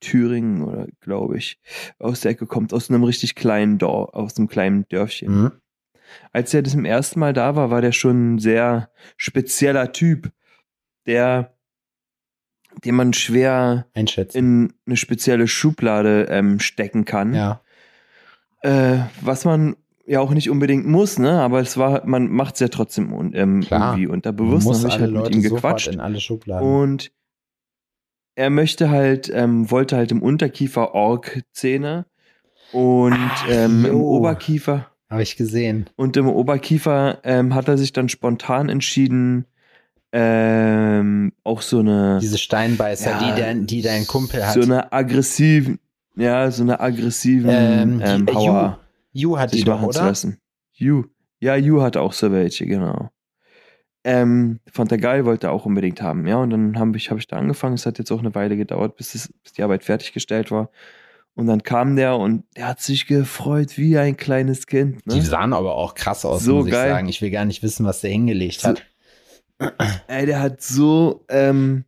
[0.00, 1.60] Thüringen oder glaube ich,
[2.00, 5.52] aus der Ecke kommt, aus einem richtig kleinen Dorf, aus einem kleinen Dörfchen mhm.
[6.32, 10.32] als er das zum ersten Mal da war, war der schon ein sehr spezieller Typ,
[11.06, 11.51] der,
[12.84, 14.38] den man schwer einschätzen.
[14.38, 17.34] in eine spezielle Schublade ähm, stecken kann.
[17.34, 17.60] ja,
[18.62, 21.40] Äh, was man ja auch nicht unbedingt muss, ne?
[21.40, 23.92] Aber es war, man macht es ja trotzdem un- ähm, Klar.
[23.92, 24.66] irgendwie unterbewusst.
[24.66, 26.60] muss Dann habe ich halt mit Leute ihm sofort gequatscht.
[26.60, 27.12] Und
[28.34, 32.06] er möchte halt, ähm, wollte halt im Unterkiefer Org-Zähne
[32.72, 34.00] und Ach, ähm, im.
[34.00, 35.90] Oberkiefer Habe ich gesehen.
[35.96, 39.44] Und im Oberkiefer ähm, hat er sich dann spontan entschieden,
[40.12, 44.54] ähm, auch so eine, Diese Steinbeißer, Ja, die, dein, die dein Kumpel hat.
[44.54, 45.78] so eine aggressiven,
[46.16, 48.78] ja, so eine aggressiven Ähm, die- ähm, äh, Hauer
[49.12, 50.04] Ju hat die doch, oder?
[50.06, 50.38] lassen.
[50.72, 51.04] Ju.
[51.40, 53.10] Ja, Ju hat auch so welche, genau.
[54.04, 56.26] Ähm, fand er geil, wollte er auch unbedingt haben.
[56.26, 57.74] Ja, und dann habe ich, hab ich da angefangen.
[57.74, 60.70] Es hat jetzt auch eine Weile gedauert, bis, es, bis die Arbeit fertiggestellt war.
[61.34, 65.06] Und dann kam der und der hat sich gefreut wie ein kleines Kind.
[65.06, 65.14] Ne?
[65.14, 66.90] Die sahen aber auch krass aus, So muss ich geil.
[66.90, 67.08] sagen.
[67.08, 68.82] Ich will gar nicht wissen, was der hingelegt So- hat.
[70.08, 71.84] Ey, der hat so, ähm,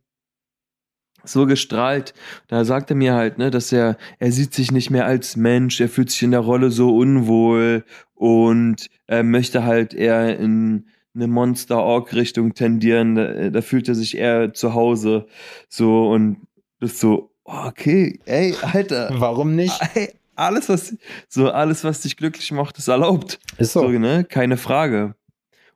[1.23, 2.13] so gestrahlt.
[2.47, 5.81] Da sagt er mir halt, ne, dass er, er sieht sich nicht mehr als Mensch,
[5.81, 7.83] er fühlt sich in der Rolle so unwohl
[8.13, 13.15] und er möchte halt eher in eine Monster-Org-Richtung tendieren.
[13.15, 15.27] Da, da fühlt er sich eher zu Hause.
[15.69, 16.37] So und
[16.79, 19.09] das ist so, okay, ey, Alter.
[19.13, 19.79] Warum nicht?
[19.95, 20.95] Ey, alles, was,
[21.29, 23.39] so alles, was dich glücklich macht, ist erlaubt.
[23.57, 23.87] Ist So, so.
[23.89, 24.25] ne?
[24.25, 25.15] Keine Frage.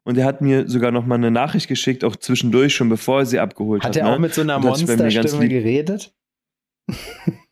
[0.09, 3.25] Und er hat mir sogar noch mal eine Nachricht geschickt, auch zwischendurch, schon bevor er
[3.27, 3.89] sie abgeholt hat.
[3.89, 4.15] Hat er ne?
[4.15, 6.15] auch mit so einer Monsterstimme geredet?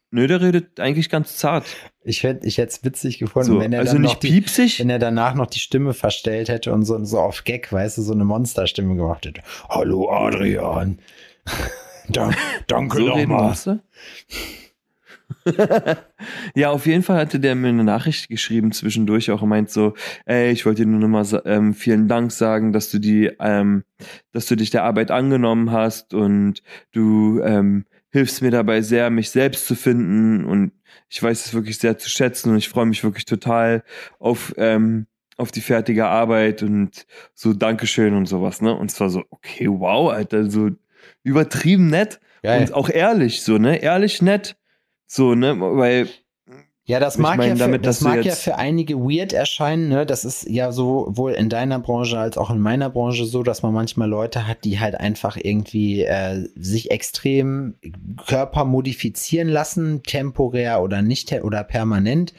[0.09, 1.65] Nö, der redet eigentlich ganz zart.
[2.03, 4.79] Ich hätte ich es witzig gefunden, So, wenn er also nicht die, piepsig.
[4.79, 8.01] wenn er danach noch die Stimme verstellt hätte und so, so auf Gag, weißt du,
[8.01, 9.43] so eine Monsterstimme gemacht hätte.
[9.69, 10.97] Hallo Adrian.
[12.09, 13.55] Dank, danke so nochmal.
[16.55, 19.93] Ja, auf jeden Fall hatte der mir eine Nachricht geschrieben zwischendurch auch und meint so,
[20.25, 23.83] ey, ich wollte dir nur nochmal ähm, vielen Dank sagen, dass du die, ähm,
[24.31, 29.29] dass du dich der Arbeit angenommen hast und du ähm, hilfst mir dabei sehr, mich
[29.29, 30.71] selbst zu finden und
[31.09, 33.83] ich weiß es wirklich sehr zu schätzen und ich freue mich wirklich total
[34.19, 38.73] auf, ähm, auf die fertige Arbeit und so Dankeschön und sowas, ne?
[38.73, 40.71] Und es war so, okay, wow, Alter, so
[41.23, 42.61] übertrieben nett Geil.
[42.61, 43.77] und auch ehrlich, so, ne?
[43.77, 44.57] Ehrlich nett.
[45.07, 45.59] So, ne?
[45.59, 46.09] Weil
[46.85, 49.89] Ja, das Ich mag, meine ja, für, damit, das mag ja für einige weird erscheinen.
[49.89, 50.05] Ne?
[50.05, 53.73] Das ist ja sowohl in deiner Branche als auch in meiner Branche so, dass man
[53.73, 57.75] manchmal Leute hat, die halt einfach irgendwie äh, sich extrem
[58.25, 62.33] Körper modifizieren lassen, temporär oder nicht oder permanent.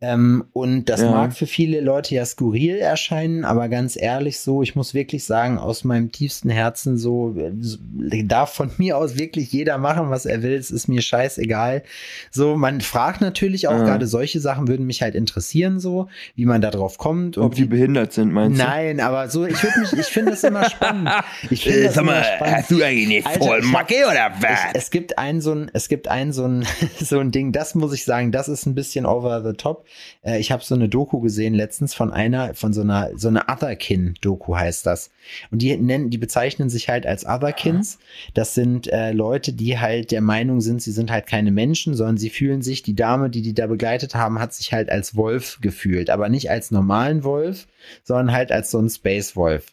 [0.00, 1.10] Ähm, und das Ja.
[1.10, 5.58] mag für viele Leute ja skurril erscheinen, aber ganz ehrlich so, ich muss wirklich sagen,
[5.58, 10.44] aus meinem tiefsten Herzen so, äh, darf von mir aus wirklich jeder machen, was er
[10.44, 11.82] will, es ist mir scheißegal.
[12.30, 13.84] So, man fragt natürlich auch, Ja.
[13.84, 16.06] gerade solche Sachen würden mich halt interessieren, so,
[16.36, 17.36] wie man da drauf kommt.
[17.36, 18.64] Ob die behindert sind, meinst du?
[18.64, 21.10] Nein, aber so, ich würde mich, ich finde das immer spannend.
[21.50, 22.66] Ich finde das immer spannend.
[22.68, 26.32] du eigentlich Alter, ich hab- oder Ich, es gibt ein so ein, es gibt ein
[26.32, 26.64] so ein,
[27.00, 29.86] so ein Ding, das muss ich sagen, das ist ein bisschen over the top.
[30.22, 33.48] Äh, ich habe so eine Doku gesehen letztens von einer, von so einer, so eine
[33.48, 35.10] Otherkin-Doku heißt das.
[35.50, 37.98] Und die nennen, die bezeichnen sich halt als Otherkins.
[38.34, 42.18] Das sind äh, Leute, die halt der Meinung sind, sie sind halt keine Menschen, sondern
[42.18, 45.58] sie fühlen sich, die Dame, die die da begleitet haben, hat sich halt als Wolf
[45.60, 47.66] gefühlt, aber nicht als normalen Wolf,
[48.04, 49.66] sondern halt als so ein Space-Wolf.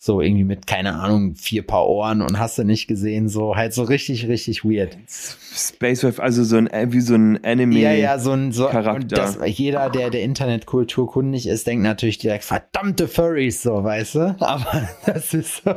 [0.00, 3.74] So irgendwie mit, keine Ahnung, vier Paar Ohren und hast du nicht gesehen, so halt
[3.74, 4.96] so richtig, richtig weird.
[5.08, 7.80] Space Wave, also so ein, wie so ein Anime.
[7.80, 9.02] Ja, ja, so ein, so, Charakter.
[9.02, 14.14] und das, jeder, der der Internetkultur kundig ist, denkt natürlich direkt, verdammte Furries, so, weißt
[14.14, 14.36] du?
[14.40, 15.74] Aber das ist so.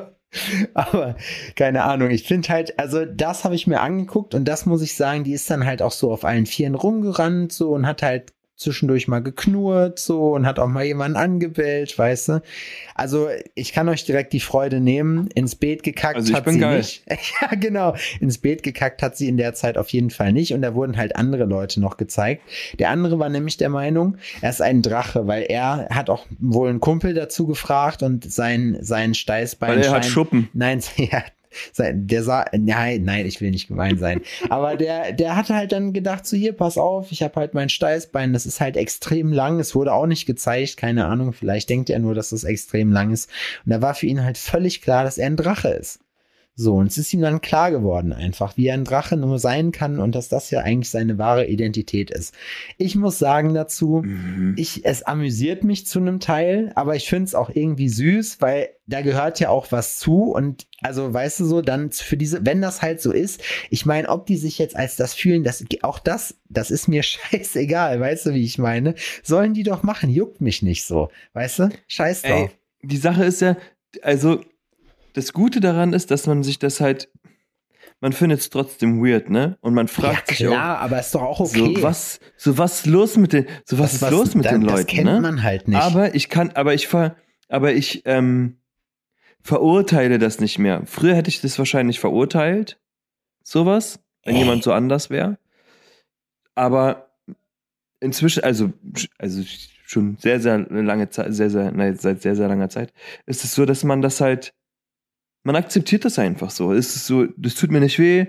[0.74, 1.16] Aber
[1.56, 4.96] keine Ahnung, ich finde halt, also das habe ich mir angeguckt und das muss ich
[4.96, 8.34] sagen, die ist dann halt auch so auf allen Vieren rumgerannt so und hat halt
[8.62, 12.42] zwischendurch mal geknurrt so und hat auch mal jemanden angebellt, weißt du?
[12.96, 15.28] Also ich kann euch direkt die Freude nehmen.
[15.36, 16.78] Ins Beet gekackt Also hat sie geil.
[16.78, 17.04] nicht.
[17.42, 17.96] Ja, genau.
[18.20, 20.54] Ins Beet gekackt hat sie in der Zeit auf jeden Fall nicht.
[20.54, 22.44] Und da wurden halt andere Leute noch gezeigt.
[22.80, 26.70] Der andere war nämlich der Meinung, er ist ein Drache, weil er hat auch wohl
[26.70, 29.70] einen Kumpel dazu gefragt und sein, sein Steißbein.
[29.72, 30.50] Weil er hat Schuppen.
[30.54, 31.24] Nein, ja, sein-
[31.78, 34.22] der sah, nein, nein, ich will nicht gemein sein.
[34.50, 37.70] Aber der, der hatte halt dann gedacht, so hier, pass auf, ich habe halt mein
[37.70, 39.60] Steißbein, das ist halt extrem lang.
[39.60, 43.12] Es wurde auch nicht gezeigt, keine Ahnung, vielleicht denkt er nur, dass es extrem lang
[43.12, 43.30] ist.
[43.66, 46.00] Und da war für ihn halt völlig klar, dass er ein Drache ist.
[46.56, 50.00] So, und es ist ihm dann klar geworden einfach, wie ein Drache nur sein kann
[50.00, 52.34] und dass das ja eigentlich seine wahre Identität ist.
[52.78, 54.56] Ich muss sagen dazu, Mhm.
[54.58, 58.70] ich, es amüsiert mich zu einem Teil, aber ich finde es auch irgendwie süß, weil
[58.86, 62.62] da gehört ja auch was zu und also weißt du so, dann für diese, wenn
[62.62, 66.00] das halt so ist, ich meine, ob die sich jetzt als das fühlen, das, auch
[66.00, 67.02] das, das ist mir
[67.42, 68.96] scheißegal, weißt du, wie ich meine?
[69.24, 71.70] Sollen die doch machen, juckt mich nicht so, weißt du?
[71.88, 72.58] Scheiß Ey, drauf.
[72.84, 73.56] die Sache ist ja,
[74.02, 74.42] also
[75.14, 77.10] das Gute daran ist, dass man sich das halt,
[78.00, 79.58] man findet es trotzdem weird, ne?
[79.62, 81.76] Und man Ja, fragt sich klar, aber ist doch auch auch, okay.
[81.76, 84.68] so was, so was ist los mit den, so was, ist los mit dann, den
[84.68, 85.22] Das Leuten, kennt ne?
[85.22, 85.78] man halt nicht.
[85.82, 87.16] Aber ich kann, aber ich ver,
[87.50, 88.58] aber ich ähm,
[89.42, 90.84] verurteile das nicht mehr.
[90.86, 92.80] Früher hätte ich das wahrscheinlich verurteilt,
[93.44, 94.42] sowas, wenn Ey.
[94.42, 95.38] jemand so anders wäre.
[96.56, 97.12] Aber
[98.00, 98.72] inzwischen, also,
[99.18, 99.44] also
[99.86, 102.94] schon sehr, sehr lange Zeit, sehr, sehr, nein, seit sehr, sehr langer Zeit,
[103.26, 104.54] ist es so, dass man das halt,
[105.44, 106.74] man akzeptiert das einfach so.
[106.74, 108.28] Es ist so, das tut mir nicht weh.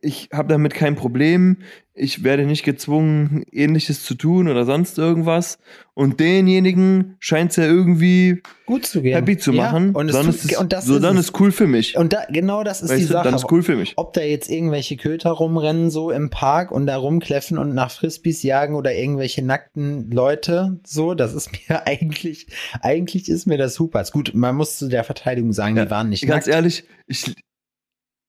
[0.00, 1.56] Ich habe damit kein Problem.
[1.92, 5.58] Ich werde nicht gezwungen, ähnliches zu tun oder sonst irgendwas.
[5.94, 9.14] Und denjenigen scheint es ja irgendwie gut zu gehen.
[9.14, 9.90] happy zu Ja, machen.
[9.94, 11.26] und, es dann tut, ist es, und das so, ist dann es.
[11.26, 11.96] ist cool für mich.
[11.96, 13.24] Und da, genau das ist die weißt du, Sache.
[13.24, 13.94] dann ist cool für mich.
[13.96, 18.44] Ob da jetzt irgendwelche Köter rumrennen, so im Park und da rumkläffen und nach Frisbees
[18.44, 22.46] jagen oder irgendwelche nackten Leute, so, das ist mir eigentlich,
[22.82, 24.00] eigentlich ist mir das super.
[24.00, 26.54] Ist gut, man muss zu der Verteidigung sagen, Ja, die waren nicht Ganz nackt.
[26.56, 27.34] ehrlich, ich,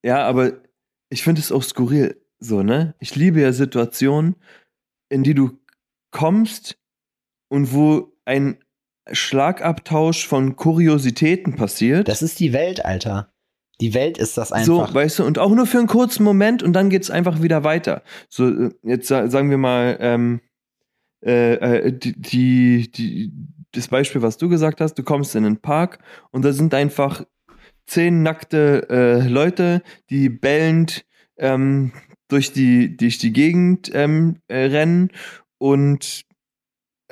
[0.03, 0.53] ja, aber
[1.13, 2.95] ich finde es auch skurril, so, ne?
[2.99, 4.35] Ich liebe ja Situationen,
[5.09, 5.51] in die du
[6.11, 6.77] kommst
[7.49, 8.57] und wo ein
[9.11, 12.07] Schlagabtausch von Kuriositäten passiert.
[12.07, 13.33] Das ist die Welt, Alter.
[13.81, 14.89] Die Welt ist das einfach.
[14.89, 17.63] So, weißt du, und auch nur für einen kurzen Moment und dann geht's einfach wieder
[17.63, 18.03] weiter.
[18.29, 20.41] So, äh, jetzt sa- sagen wir mal, ähm,
[21.25, 21.53] äh,
[21.87, 23.33] äh, die, die, die,
[23.71, 25.99] das Beispiel, was du gesagt hast, du kommst in einen Park
[26.31, 27.25] und da sind einfach
[27.85, 31.05] zehn nackte äh, Leute, die bellend
[31.37, 31.91] ähm,
[32.27, 35.09] durch, die, durch die Gegend ähm, äh, rennen
[35.57, 36.25] und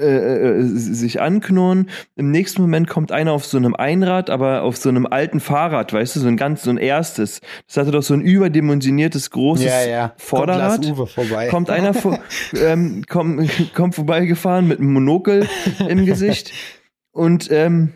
[0.02, 1.90] äh, äh, sich anknurren.
[2.16, 5.94] Im nächsten Moment kommt einer auf so einem Einrad, aber auf so einem alten Fahrrad,
[5.94, 7.42] weißt du, so ein ganz, so ein erstes.
[7.68, 10.14] Das hatte doch so ein überdimensioniertes, großes ja, ja.
[10.18, 10.82] Vorderrad.
[10.82, 11.48] Kommt Lars Uwe vorbei.
[11.50, 12.20] Kommt einer vor,
[12.56, 15.48] ähm, kommt, kommt vorbeigefahren mit einem Monokel
[15.88, 16.52] im Gesicht
[17.12, 17.94] und ähm,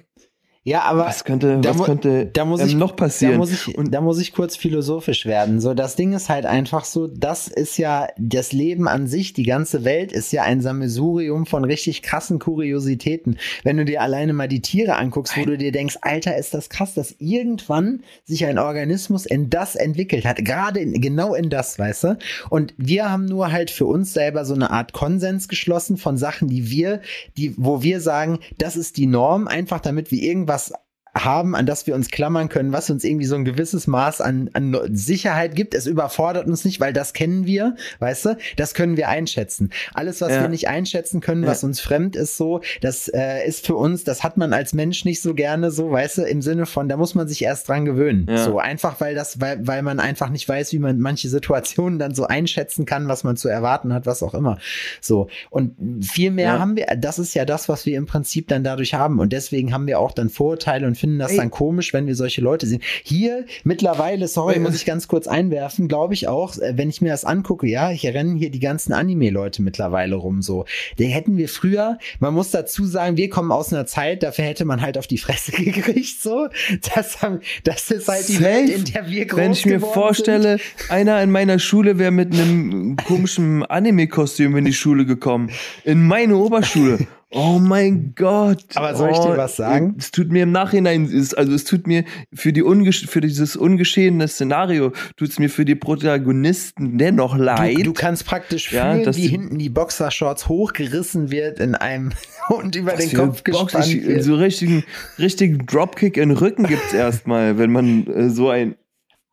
[0.68, 3.34] Ja, aber was könnte, da was könnte da muss ähm, ich noch passieren?
[3.34, 5.62] Da muss, ich, Und- da muss ich kurz philosophisch werden.
[5.62, 9.44] So, das Ding ist halt einfach so, das ist ja das Leben an sich, die
[9.44, 13.38] ganze Welt ist ja ein Sammelsurium von richtig krassen Kuriositäten.
[13.64, 16.70] Wenn du dir alleine mal die Tiere anguckst, wo du dir denkst, Alter, ist das
[16.70, 20.44] krass, dass irgendwann sich ein Organismus in das entwickelt hat.
[20.44, 22.18] Gerade in, genau in das, weißt du?
[22.50, 26.48] Und wir haben nur halt für uns selber so eine Art Konsens geschlossen von Sachen,
[26.48, 27.02] die wir,
[27.38, 30.85] die, wo wir sagen, das ist die Norm, einfach damit wir irgendwas ます。
[31.16, 34.78] Haben, an das wir uns klammern können, was uns irgendwie so ein gewisses Maß an, an
[34.92, 35.74] Sicherheit gibt.
[35.74, 38.38] Es überfordert uns nicht, weil das kennen wir, weißt du?
[38.58, 39.70] Das können wir einschätzen.
[39.94, 40.42] Alles, was Ja.
[40.42, 44.24] wir nicht einschätzen können, was uns fremd ist, so, das äh, ist für uns, das
[44.24, 47.16] hat man als Mensch nicht so gerne, so, weißt du, im Sinne von, da muss
[47.16, 48.28] man sich erst dran gewöhnen.
[48.30, 48.44] Ja.
[48.44, 52.14] So, einfach weil das, weil, weil man einfach nicht weiß, wie man manche Situationen dann
[52.14, 54.58] so einschätzen kann, was man zu erwarten hat, was auch immer.
[55.00, 55.30] So.
[55.50, 55.76] Und
[56.06, 59.20] viel mehr haben wir, das ist ja das, was wir im Prinzip dann dadurch haben.
[59.20, 61.38] Und deswegen haben wir auch dann Vorurteile und finden das Ey.
[61.38, 62.82] dann komisch, wenn wir solche Leute sehen.
[63.04, 67.10] Hier mittlerweile, sorry, muss ich ganz kurz einwerfen, glaube ich auch, äh, wenn ich mir
[67.10, 70.66] das angucke, ja, hier rennen hier die ganzen Anime-Leute mittlerweile rum, so.
[70.98, 74.66] Den hätten wir früher, man muss dazu sagen, wir kommen aus einer Zeit, dafür hätte
[74.66, 76.48] man halt auf die Fresse gekriegt, so.
[76.96, 78.46] Das, haben, das ist halt die Safe.
[78.46, 80.58] Welt, in der wir groß Wenn ich mir vorstelle,
[80.90, 85.52] einer in meiner Schule wäre mit einem komischen Anime-Kostüm in die Schule gekommen.
[85.84, 87.06] In meine Oberschule.
[87.38, 88.64] Oh mein Gott.
[88.76, 89.96] Aber soll ich dir Oh, was sagen?
[90.00, 93.58] Es tut mir im Nachhinein, es- also es tut mir für, die ungesch für dieses
[93.58, 97.78] ungeschehene Szenario, tut es mir für die Protagonisten dennoch leid.
[97.80, 102.12] Du, du kannst praktisch Ja, fühlen, dass wie hinten die Boxershorts hochgerissen wird in einem
[102.50, 104.24] und über den Kopf gespannt wird.
[104.24, 104.84] so richtigen,
[105.20, 108.76] richtigen Dropkick in den Rücken gibt's erstmal, wenn man äh, so ein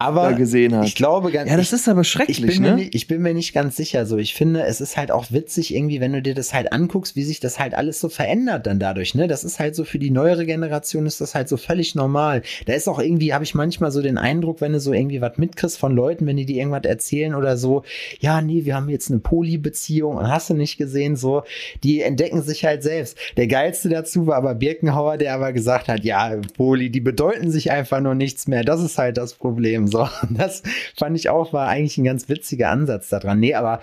[0.02, 0.86] Aber gesehen hat.
[0.86, 2.76] ich glaube ganz, ja, das ich, ist aber ich, schrecklich, bin mir ne?
[2.76, 4.16] nicht, ich bin mir nicht ganz sicher so.
[4.18, 7.24] Ich finde, es ist halt auch witzig irgendwie, wenn du dir das halt anguckst, wie
[7.24, 9.28] sich das halt alles so verändert dann dadurch, ne?
[9.28, 12.42] Das ist halt so für die neuere Generation ist das halt so völlig normal.
[12.66, 15.38] Da ist auch irgendwie, habe ich manchmal so den Eindruck, wenn du so irgendwie was
[15.38, 17.82] mitkriegst von Leuten, wenn die dir irgendwas erzählen oder so,
[18.20, 21.42] ja, nee, wir haben jetzt eine Poly-Beziehung und hast du nicht gesehen, so,
[21.82, 23.16] die entdecken sich halt selbst.
[23.36, 27.70] Der geilste dazu war aber Birkenhauer, der aber gesagt hat, ja, Poly, die bedeuten sich
[27.70, 28.64] einfach nur nichts mehr.
[28.64, 30.08] Das ist halt das Problem, so.
[30.30, 30.62] Das
[30.96, 33.38] fand ich auch, war eigentlich ein ganz witziger Ansatz daran.
[33.38, 33.80] Nee, aber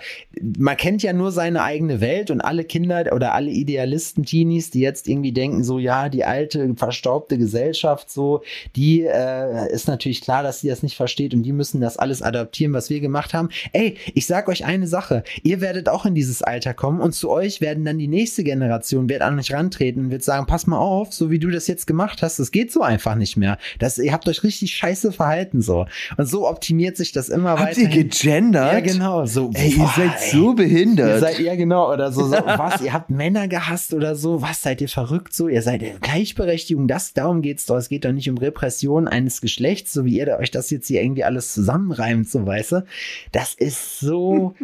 [0.58, 4.80] man kennt ja nur seine eigene Welt und alle Kinder oder alle Idealisten, Teenies, die
[4.80, 8.42] jetzt irgendwie denken, so, ja, die alte, verstaubte Gesellschaft, so,
[8.76, 12.20] die äh, ist natürlich klar, dass sie das nicht versteht und die müssen das alles
[12.20, 13.48] adaptieren, was wir gemacht haben.
[13.72, 17.30] Ey, ich sag euch eine Sache, ihr werdet auch in dieses Alter kommen und zu
[17.30, 20.78] euch werden dann die nächste Generation, wird an euch rantreten und wird sagen, pass mal
[20.78, 23.58] auf, so wie du das jetzt gemacht hast, das geht so einfach nicht mehr.
[23.78, 25.86] Das, ihr habt euch richtig scheiße verhalten, so.
[26.16, 27.80] Und so optimiert sich das immer Habt weiter.
[27.80, 28.72] ihr gegendert?
[28.72, 29.26] Ja, genau.
[29.26, 30.30] So, Ey, ihr boah, seid ey.
[30.38, 31.08] so behindert.
[31.08, 34.62] Ihr seid, ja, genau, oder so, so was, ihr habt Männer gehasst oder so, was,
[34.62, 38.28] seid ihr verrückt so, ihr seid Gleichberechtigung, das, darum geht's doch, es geht doch nicht
[38.30, 42.28] um Repression eines Geschlechts, so wie ihr da euch das jetzt hier irgendwie alles zusammenreimt,
[42.28, 42.84] so, weißt du,
[43.32, 44.54] das ist so,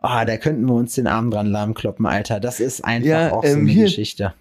[0.00, 3.44] ah, da könnten wir uns den Arm dran lahmkloppen, Alter, das ist einfach Ja, auch
[3.44, 4.34] so ähm, eine hier- Geschichte.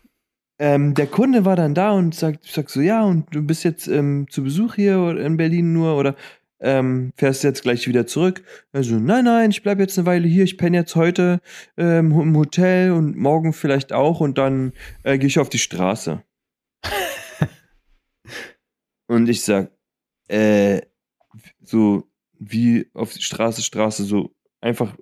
[0.60, 3.88] ähm, der Kunde war dann da und sagt, sagt so, ja, und du bist jetzt
[3.88, 6.16] ähm, zu Besuch hier in Berlin nur oder
[6.64, 8.44] ähm, fährst jetzt gleich wieder zurück?
[8.72, 11.42] Also, nein, nein, ich bleib jetzt eine Weile hier, ich penne jetzt heute
[11.78, 14.74] ähm, im Hotel und morgen vielleicht auch und dann
[15.04, 16.24] äh, gehe ich auf die Straße.
[19.08, 19.72] und ich sag,
[20.30, 20.82] äh,
[21.62, 24.96] so wie auf die Straße, Straße, so einfach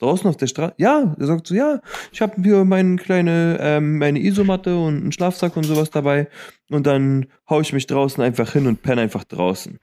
[0.00, 0.74] draußen auf der Straße.
[0.78, 1.80] Ja, er sagt so, ja,
[2.12, 6.28] ich habe hier meine kleine, ähm, meine Isomatte und einen Schlafsack und sowas dabei.
[6.70, 9.78] Und dann hau ich mich draußen einfach hin und penne einfach draußen.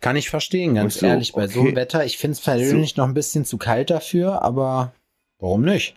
[0.00, 1.76] Kann ich verstehen, ganz so, ehrlich, bei so einem okay.
[1.76, 4.92] Wetter, ich finde es persönlich noch ein bisschen zu kalt dafür, aber
[5.38, 5.96] warum nicht?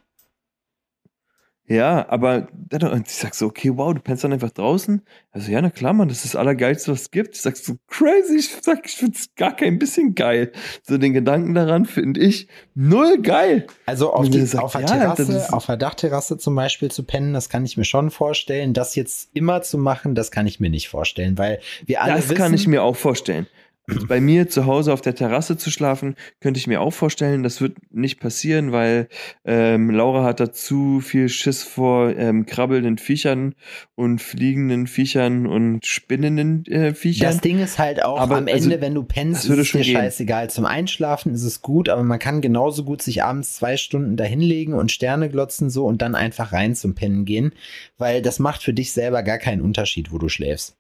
[1.72, 2.48] Ja, aber
[3.06, 5.02] ich sag so, okay, wow, du pennst dann einfach draußen.
[5.32, 7.36] Also ja, na klar, Mann, das ist das Allergeilste, was es gibt.
[7.36, 10.52] Ich sag so, crazy, ich sag, ich find's gar kein bisschen geil.
[10.84, 13.68] So den Gedanken daran finde ich null geil.
[13.86, 17.34] Also auf, die, sagt, auf der ja, Terrasse, auf der Dachterrasse zum Beispiel zu pennen,
[17.34, 18.74] das kann ich mir schon vorstellen.
[18.74, 22.26] Das jetzt immer zu machen, das kann ich mir nicht vorstellen, weil wir alle Das
[22.26, 23.48] wissen, kann ich mir auch vorstellen.
[24.08, 27.44] Bei mir zu Hause auf der Terrasse zu schlafen, könnte ich mir auch vorstellen.
[27.44, 29.08] Das wird nicht passieren, weil
[29.46, 33.56] ähm, Laura hat da zu viel Schiss vor ähm, krabbelnden Viechern
[33.96, 37.32] und fliegenden Viechern und spinnenden äh, Viechern.
[37.32, 39.72] das Ding ist halt auch Aber am also, Ende, wenn du pennst, ist würde es
[39.72, 39.96] dir gehen.
[39.96, 40.50] scheißegal.
[40.50, 44.74] Zum Einschlafen ist es gut, aber man kann genauso gut sich abends zwei Stunden dahinlegen
[44.74, 47.54] und Sterne glotzen so und dann einfach rein zum Pennen gehen,
[47.98, 50.78] weil das macht für dich selber gar keinen Unterschied, wo du schläfst.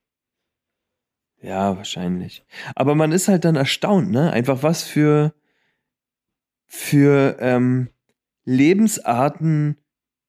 [1.41, 2.43] Ja, wahrscheinlich.
[2.75, 4.31] Aber man ist halt dann erstaunt, ne?
[4.31, 5.33] Einfach was für,
[6.67, 7.89] für ähm,
[8.45, 9.77] Lebensarten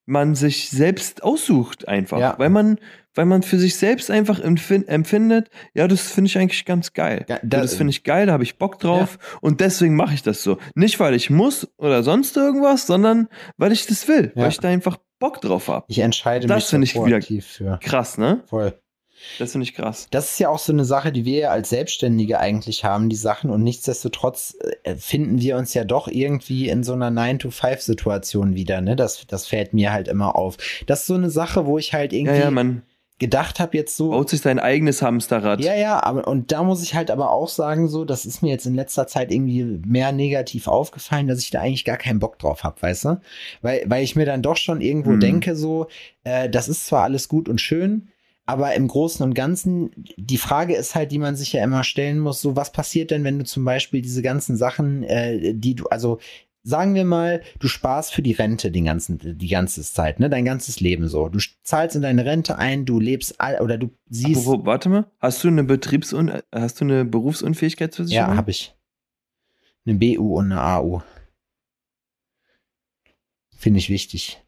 [0.05, 2.19] man sich selbst aussucht einfach.
[2.19, 2.35] Ja.
[2.39, 2.79] Weil man,
[3.15, 7.25] weil man für sich selbst einfach empfin- empfindet, ja, das finde ich eigentlich ganz geil.
[7.29, 10.15] Ja, Ja, da- das finde ich geil, da habe ich Bock drauf und deswegen mache
[10.15, 10.59] ich das so.
[10.75, 14.43] Nicht, weil ich muss oder sonst irgendwas, sondern weil ich das will, Ja.
[14.43, 15.85] weil ich da einfach Bock drauf habe.
[15.89, 16.95] Ich entscheide Das mich finde ich
[17.31, 17.79] wieder- für.
[17.81, 18.43] Krass, ne?
[18.47, 18.75] Voll.
[19.39, 20.09] Das finde ich krass.
[20.11, 23.17] Das ist ja auch so eine Sache, die wir ja als Selbstständige eigentlich haben, die
[23.17, 23.51] Sachen.
[23.51, 28.81] Und nichtsdestotrotz äh, finden wir uns ja doch irgendwie in so einer 9-to-5-Situation wieder.
[28.81, 28.97] Ne?
[28.97, 30.57] Das, das fällt mir halt immer auf.
[30.87, 32.83] Das ist so eine Sache, wo ich halt Ja, irgendwie ja, man
[33.19, 34.11] gedacht habe, jetzt so.
[34.11, 35.61] baut sich sein eigenes Hamsterrad.
[35.63, 38.51] Ja, ja, aber und da muss ich halt aber auch sagen, so, das ist mir
[38.51, 42.39] jetzt in letzter Zeit irgendwie mehr negativ aufgefallen, dass ich da eigentlich gar keinen Bock
[42.41, 43.21] drauf habe, weißt du?
[43.61, 45.21] Weil, weil ich mir dann doch schon irgendwo Mhm.
[45.21, 45.87] denke, so,
[46.25, 48.09] äh, das ist zwar alles gut und schön,
[48.53, 52.19] aber im Großen und Ganzen, die Frage ist halt, die man sich ja immer stellen
[52.19, 55.87] muss, so, was passiert denn, wenn du zum Beispiel diese ganzen Sachen, äh, die du,
[55.87, 56.19] also
[56.63, 60.45] sagen wir mal, du sparst für die Rente den ganzen, die ganze Zeit, ne, dein
[60.45, 61.31] ganzes Leben so.
[61.31, 64.43] Du zahlst in deine Rente ein, du lebst all, oder du siehst.
[64.43, 68.31] Apropos, warte mal, hast du eine Betriebsun hast du eine Berufsunfähigkeitsversicherung?
[68.31, 68.75] Ja, habe ich.
[69.87, 71.01] Eine BU und eine AU.
[73.57, 74.42] Finde ich wichtig.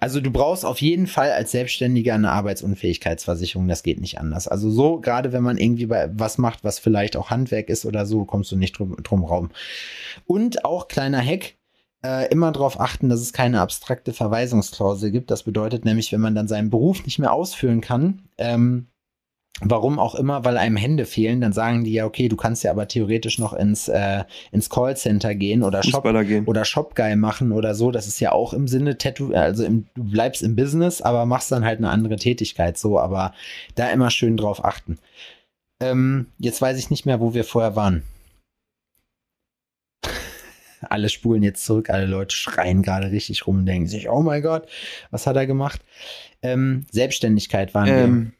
[0.00, 4.46] Also du brauchst auf jeden Fall als Selbstständiger eine Arbeitsunfähigkeitsversicherung, das geht nicht anders.
[4.46, 8.06] Also so, gerade wenn man irgendwie bei was macht, was vielleicht auch Handwerk ist oder
[8.06, 9.50] so, kommst du nicht drum, drum rum.
[10.26, 11.54] Und auch kleiner Hack,
[12.04, 15.30] äh, immer darauf achten, dass es keine abstrakte Verweisungsklausel gibt.
[15.30, 18.86] Das bedeutet nämlich, wenn man dann seinen Beruf nicht mehr ausführen kann, ähm,
[19.60, 22.70] Warum auch immer, weil einem Hände fehlen, dann sagen die ja, okay, du kannst ja
[22.70, 26.44] aber theoretisch noch ins, äh, ins Callcenter gehen oder Shop, gehen.
[26.44, 27.90] oder Shopguy machen oder so.
[27.90, 31.50] Das ist ja auch im Sinne Tattoo, also im, du bleibst im Business, aber machst
[31.50, 33.34] dann halt eine andere Tätigkeit so, aber
[33.74, 34.98] da immer schön drauf achten.
[35.80, 38.04] Ähm, jetzt weiß ich nicht mehr, wo wir vorher waren.
[40.82, 44.42] Alle spulen jetzt zurück, alle Leute schreien gerade richtig rum und denken sich, oh mein
[44.42, 44.68] Gott,
[45.10, 45.80] was hat er gemacht?
[46.42, 48.04] Ähm, Selbstständigkeit waren wir.
[48.04, 48.37] Ähm, S-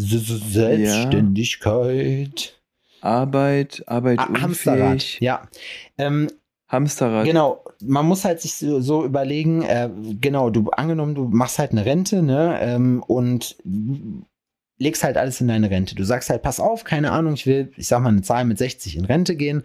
[0.00, 2.60] Selbstständigkeit.
[3.00, 5.20] Arbeit, Arbeit Ah, Hamsterrad.
[5.20, 5.48] Ja.
[5.96, 6.28] Ähm,
[6.68, 7.26] Hamsterrad.
[7.26, 9.90] Genau, man muss halt sich so, so überlegen, äh,
[10.20, 13.56] genau, du angenommen, du machst halt eine Rente, ne, ähm, und
[14.80, 15.94] legst halt alles in deine Rente.
[15.94, 18.58] Du sagst halt, pass auf, keine Ahnung, ich will, ich sag mal, eine Zahl mit
[18.58, 19.62] 60 in Rente gehen,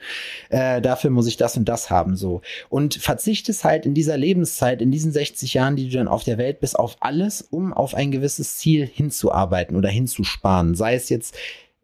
[0.49, 2.41] äh, dafür muss ich das und das haben, so.
[2.69, 6.37] Und verzichtest halt in dieser Lebenszeit, in diesen 60 Jahren, die du dann auf der
[6.37, 10.75] Welt bist, auf alles, um auf ein gewisses Ziel hinzuarbeiten oder hinzusparen.
[10.75, 11.35] Sei es jetzt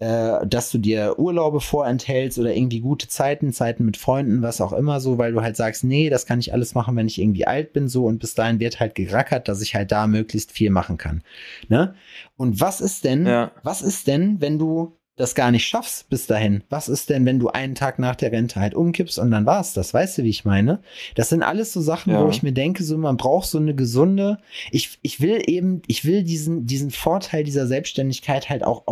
[0.01, 4.73] äh, dass du dir Urlaube vorenthältst oder irgendwie gute Zeiten, Zeiten mit Freunden, was auch
[4.73, 7.45] immer so, weil du halt sagst, nee, das kann ich alles machen, wenn ich irgendwie
[7.45, 10.71] alt bin, so und bis dahin wird halt gerackert, dass ich halt da möglichst viel
[10.71, 11.21] machen kann.
[11.69, 11.93] Ne?
[12.35, 13.51] Und was ist denn, Ja.
[13.61, 16.63] was ist denn, wenn du das gar nicht schaffst bis dahin?
[16.69, 19.73] Was ist denn, wenn du einen Tag nach der Rente halt umkippst und dann war's
[19.73, 19.93] das?
[19.93, 20.79] Weißt du, wie ich meine?
[21.13, 22.25] Das sind alles so Sachen, Ja.
[22.25, 24.39] wo ich mir denke, so man braucht so eine gesunde,
[24.71, 28.87] ich, ich will eben, ich will diesen, diesen Vorteil dieser Selbstständigkeit halt auch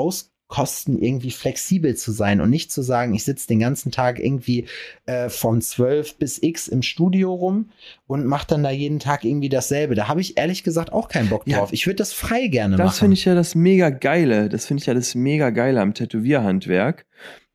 [0.49, 4.65] auskosten, irgendwie flexibel zu sein und nicht zu sagen, ich sitze den ganzen Tag irgendwie
[5.05, 7.69] äh, von 12 bis X im Studio rum
[8.07, 9.93] und mache dann da jeden Tag irgendwie dasselbe.
[9.95, 11.59] Da habe ich ehrlich gesagt auch keinen Bock Ja.
[11.59, 11.71] drauf.
[11.71, 12.87] Ich würde das frei gerne machen.
[12.87, 14.49] Das finde ich ja das mega geile.
[14.49, 17.05] Das finde ich ja das mega geile am Tätowierhandwerk,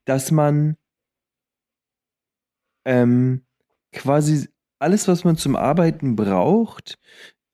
[0.04, 0.76] dass man
[2.84, 3.42] ähm,
[3.92, 6.98] quasi alles, was man zum Arbeiten braucht,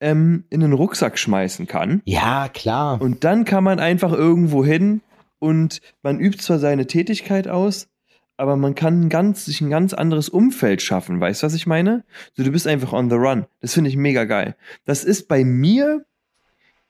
[0.00, 2.02] ähm, in den Rucksack schmeißen kann.
[2.04, 3.00] ja, klar.
[3.00, 5.00] Und dann kann man einfach irgendwo hin
[5.40, 7.88] und man übt zwar seine Tätigkeit aus,
[8.36, 11.20] aber man kann ganz, sich ein ganz anderes Umfeld schaffen.
[11.20, 12.04] Weißt du, was ich meine?
[12.34, 13.46] So, du bist einfach on the run.
[13.60, 14.56] Das finde ich mega geil.
[14.84, 16.06] Das ist bei mir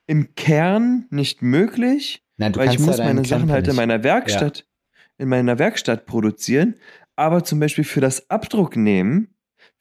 [0.07, 4.03] im Kern nicht möglich, du weil ich muss ja deinen meine Sachen halt in meiner
[4.03, 4.65] Werkstatt,
[5.17, 6.75] in meiner Werkstatt produzieren.
[7.15, 9.30] Aber zum Beispiel für das Abdruck nehmen,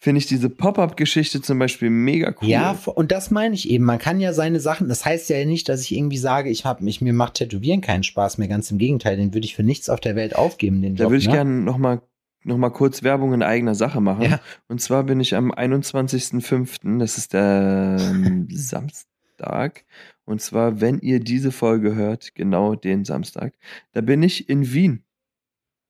[0.01, 2.48] finde ich diese Pop-up-Geschichte zum Beispiel mega cool.
[2.48, 3.84] Ja, und das meine ich eben.
[3.84, 6.82] Man kann ja seine Sachen, das heißt ja nicht, dass ich irgendwie sage, ich habe
[6.82, 8.48] mich, mir macht Tätowieren keinen Spaß mehr.
[8.48, 11.18] Ganz im Gegenteil, den würde ich für nichts auf der Welt aufgeben, den Da würde
[11.18, 11.34] ich ne?
[11.34, 12.01] gerne noch mal,
[12.44, 14.22] noch mal kurz Werbung in eigener Sache machen.
[14.22, 14.40] Ja.
[14.68, 19.84] Und zwar bin ich am 21.05., das ist der ähm, Samstag.
[20.24, 23.53] Und zwar, wenn ihr diese Folge hört, genau den Samstag,
[23.92, 25.05] da bin ich in Wien.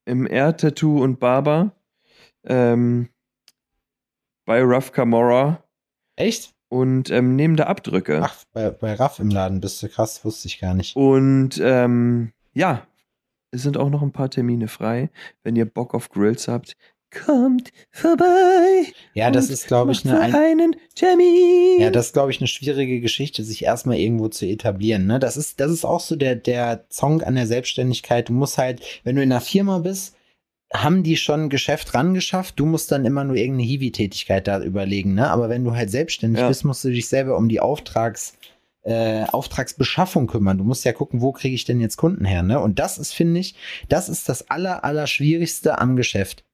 [0.05, 1.77] Im Air Tattoo und Barber.
[2.45, 3.10] Ähm,
[4.51, 5.63] bei Rough Camorra
[6.17, 6.57] Echt?
[6.69, 8.21] und ähm, neben der Abdrücke.
[8.25, 10.97] Ach, bei, bei Raff im Laden bist du krass, wusste ich gar nicht.
[10.97, 12.85] Und ähm, ja,
[13.53, 15.11] es sind auch noch ein paar Termine frei.
[15.45, 16.77] Wenn ihr Bock auf Grills habt,
[17.13, 18.87] kommt vorbei.
[19.15, 21.79] Ja, das ist, glaube ich, eine, einen Termin.
[21.79, 25.07] ja, das ist, glaube ich, eine schwierige Geschichte, sich erstmal irgendwo zu etablieren.
[25.07, 25.21] Ne?
[25.21, 28.29] Das ist, das ist auch so der, der Song an der Selbstständigkeit.
[28.29, 30.17] Du musst halt, wenn du in einer Firma bist,
[30.73, 32.59] haben die schon ein Geschäft rangeschafft.
[32.59, 35.29] Du musst dann immer nur irgendeine Hiwi-Tätigkeit da überlegen, ne?
[35.31, 36.49] Aber wenn du halt selbstständig Ja.
[36.49, 38.35] bist, musst du dich selber um die Auftrags,
[38.83, 40.59] äh, Auftragsbeschaffung kümmern.
[40.59, 42.61] Du musst ja gucken, wo kriege ich denn jetzt Kunden her, ne?
[42.61, 43.55] Und das ist, finde ich,
[43.89, 46.45] das ist das aller, aller Schwierigste am Geschäft.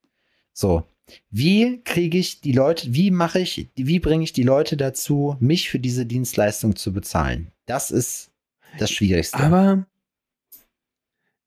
[0.53, 0.85] So.
[1.31, 5.71] Wie kriege ich die Leute, wie mache ich, wie bringe ich die Leute dazu, mich
[5.71, 7.53] für diese Dienstleistung zu bezahlen?
[7.67, 8.31] Das ist
[8.79, 9.39] das Schwierigste.
[9.39, 9.87] Aber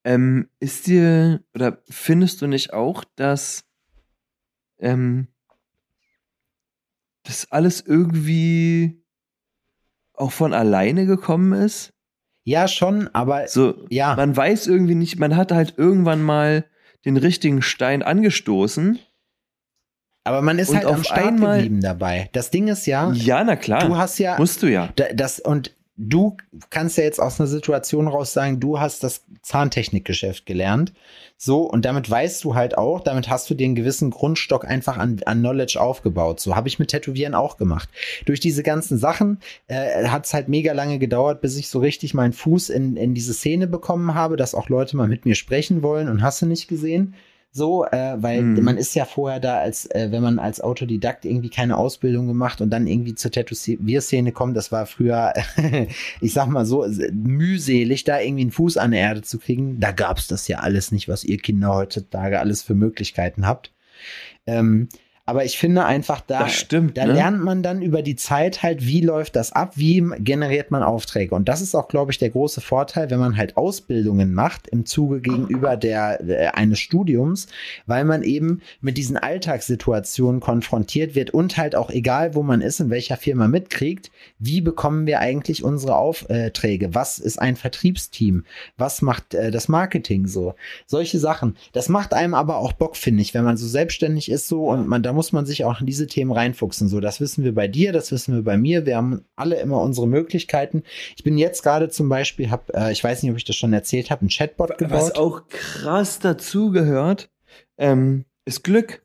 [0.03, 3.65] ähm, ist dir oder findest du nicht auch, dass
[4.79, 5.27] ähm,
[7.23, 9.03] das alles irgendwie
[10.13, 11.93] auch von alleine gekommen ist?
[12.45, 14.15] ja, schon, aber So, ja.
[14.15, 16.65] man weiß irgendwie nicht, man hat halt irgendwann mal
[17.05, 18.97] den richtigen Stein angestoßen.
[20.23, 22.29] Aber man ist halt am auf Start einmal- geblieben dabei.
[22.33, 23.85] Das Ding ist ja, Ja, na klar.
[23.87, 24.89] du hast ja Musst du ja.
[24.95, 26.37] da- das und du
[26.69, 30.93] kannst ja jetzt aus einer Situation raus sagen, du hast das Zahntechnikgeschäft gelernt.
[31.37, 35.21] So, und damit weißt du halt auch, damit hast du den gewissen Grundstock einfach an,
[35.25, 36.39] an Knowledge aufgebaut.
[36.39, 37.89] So habe ich mit Tätowieren auch gemacht.
[38.25, 42.13] Durch diese ganzen Sachen äh, hat es halt mega lange gedauert, bis ich so richtig
[42.13, 45.83] meinen Fuß in, in diese Szene bekommen habe, dass auch Leute mal mit mir sprechen
[45.83, 47.13] wollen und hast du nicht gesehen.
[47.51, 48.63] So, äh, weil Mhm.
[48.63, 52.61] man ist ja vorher da, als äh, wenn man als Autodidakt irgendwie keine Ausbildung gemacht
[52.61, 54.55] und dann irgendwie zur Tätowierszene kommt.
[54.55, 55.33] Das war früher,
[56.21, 59.79] ich sag mal so, mühselig, da irgendwie einen Fuß an der Erde zu kriegen.
[59.79, 63.71] Da gab's das ja alles nicht, was ihr Kinder heutzutage alles für Möglichkeiten habt.
[64.45, 64.87] Ähm,
[65.29, 67.13] aber ich finde einfach, da, stimmt, da ne?
[67.13, 71.35] lernt man dann über die Zeit halt, wie läuft das ab, wie generiert man Aufträge.
[71.35, 74.87] Und das ist auch, glaube ich, der große Vorteil, wenn man halt Ausbildungen macht im
[74.87, 77.45] Zuge gegenüber der, der eines Studiums,
[77.85, 82.79] weil man eben mit diesen Alltagssituationen konfrontiert wird und halt auch egal, wo man ist,
[82.79, 84.09] in welcher Firma mitkriegt,
[84.39, 86.95] wie bekommen wir eigentlich unsere Aufträge?
[86.95, 88.45] Was ist ein Vertriebsteam?
[88.77, 90.55] Was macht äh, das Marketing so?
[90.87, 91.55] Solche Sachen.
[91.71, 94.87] Das macht einem aber auch Bock, finde ich, wenn man so selbstständig ist so und
[94.87, 96.87] man, da muss man sich auch in diese Themen reinfuchsen.
[96.87, 98.85] So, das wissen wir bei dir, das wissen wir bei mir.
[98.85, 100.83] Wir haben alle immer unsere Möglichkeiten.
[101.17, 103.73] Ich bin jetzt gerade zum Beispiel, hab, äh, ich weiß nicht, ob ich das schon
[103.73, 105.17] erzählt habe, ein Chatbot Was gebaut.
[105.17, 107.29] auch krass dazugehört,
[107.77, 109.03] ähm, ist Glück.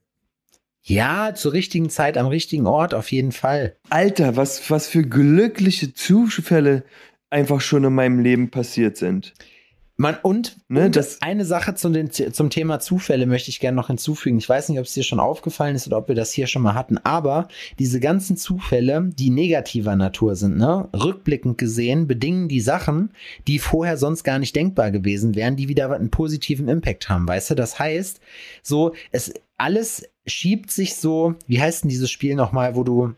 [0.82, 3.74] Ja, zur richtigen Zeit am richtigen Ort, auf jeden Fall.
[3.90, 6.84] Alter, was, was für glückliche Zufälle
[7.28, 9.34] einfach schon in meinem Leben passiert sind.
[9.96, 13.76] Man, und, Ne, und das- eine Sache zum, den, zum Thema Zufälle möchte ich gerne
[13.76, 14.38] noch hinzufügen.
[14.38, 16.62] Ich weiß nicht, ob es dir schon aufgefallen ist oder ob wir das hier schon
[16.62, 17.46] mal hatten, aber
[17.78, 23.12] diese ganzen Zufälle, die negativer Natur sind, ne, rückblickend gesehen, bedingen die Sachen,
[23.46, 27.50] die vorher sonst gar nicht denkbar gewesen wären, die wieder einen positiven Impact haben, weißt
[27.50, 27.54] du?
[27.54, 28.20] Das heißt,
[28.62, 33.14] so, es alles schiebt sich so, wie heißt denn dieses Spiel nochmal, wo du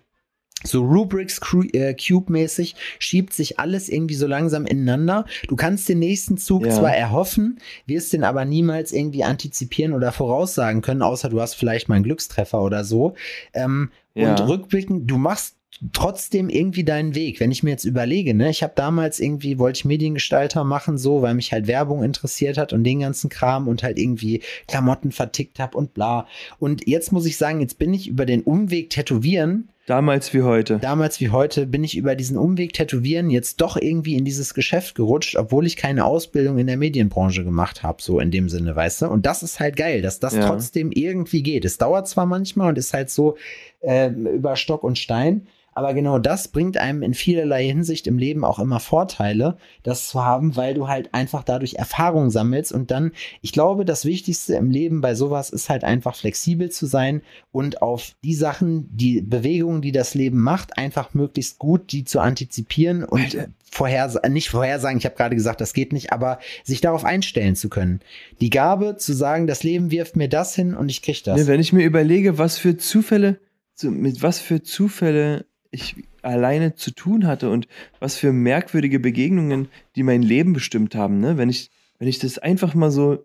[0.64, 1.40] so Rubrics
[1.72, 5.26] äh, Cube-mäßig schiebt sich alles irgendwie so langsam ineinander.
[5.48, 6.72] Du kannst den nächsten Zug Ja.
[6.72, 11.88] zwar erhoffen, wirst den aber niemals irgendwie antizipieren oder voraussagen können, außer du hast vielleicht
[11.88, 13.14] mal einen Glückstreffer oder so.
[13.52, 14.30] Ähm, Ja.
[14.30, 15.57] Und rückblickend, du machst
[15.92, 17.38] trotzdem irgendwie deinen Weg.
[17.38, 21.20] Wenn ich mir jetzt überlege, ne, ich habe damals irgendwie, wollte ich Mediengestalter machen, so,
[21.20, 25.59] weil mich halt Werbung interessiert hat und den ganzen Kram und halt irgendwie Klamotten vertickt
[25.59, 26.26] habe und bla.
[26.59, 30.78] Und jetzt muss ich sagen, jetzt bin ich über den Umweg Tätowieren Damals wie heute.
[30.80, 34.97] damals wie heute bin ich über diesen Umweg Tätowieren jetzt doch irgendwie in dieses Geschäft
[34.97, 39.03] gerutscht, obwohl ich keine Ausbildung in der Medienbranche gemacht habe, so in dem Sinne, weißt
[39.03, 39.07] du?
[39.07, 40.49] Und das ist halt geil, dass das Ja.
[40.49, 41.64] trotzdem irgendwie geht.
[41.64, 43.37] Es dauert zwar manchmal und ist halt so
[43.80, 45.47] ähm, über Stock und Stein,
[45.77, 50.24] aber genau das bringt einem in vielerlei Hinsicht im Leben auch immer Vorteile, das zu
[50.24, 53.12] haben, weil du halt einfach dadurch Erfahrung sammelst und dann,
[53.43, 57.20] ich glaube, das Wichtigste im Leben bei sowas ist halt einfach flexibel zu sein
[57.53, 62.20] und auf die Sachen, die Bewegungen, die das Leben macht, einfach möglichst gut die zu
[62.20, 63.49] antizipieren und Alter.
[63.70, 67.68] vorhersagen, nicht vorhersagen, ich habe gerade gesagt, das geht nicht, aber sich darauf einstellen zu
[67.68, 68.01] können.
[68.41, 71.47] Die Gabe zu sagen, das Leben wirft mir das hin und ich krieg das.
[71.47, 73.39] Wenn ich mir überlege, was für Zufälle,
[73.74, 75.45] so, mit was für Zufälle
[75.77, 77.68] ich alleine zu tun hatte und
[78.01, 81.37] was für merkwürdige Begegnungen, die mein Leben bestimmt haben, ne?
[81.39, 83.24] Wenn ich, wenn ich das einfach mal so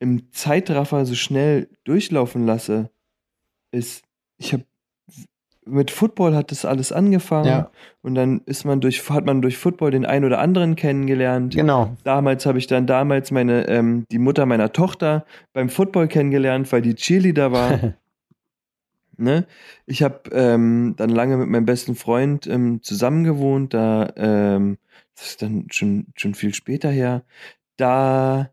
[0.00, 2.90] im Zeitraffer so schnell durchlaufen lasse,
[3.70, 4.02] ist,
[4.38, 4.64] ich habe
[5.66, 7.70] mit Football hat das alles angefangen Ja.
[8.02, 11.54] und dann ist man durch, hat man durch Football den einen oder anderen kennengelernt.
[11.54, 11.96] Genau.
[12.04, 15.24] Damals habe ich dann damals meine, ähm, die Mutter meiner Tochter
[15.54, 17.94] beim Football kennengelernt, weil die Cheerleader war.
[19.18, 19.46] ne?
[19.86, 24.78] Ich habe ähm, dann lange mit meinem besten Freund ähm, zusammen gewohnt, da, ähm,
[25.16, 27.22] das ist dann schon, schon viel später her.
[27.76, 28.50] Da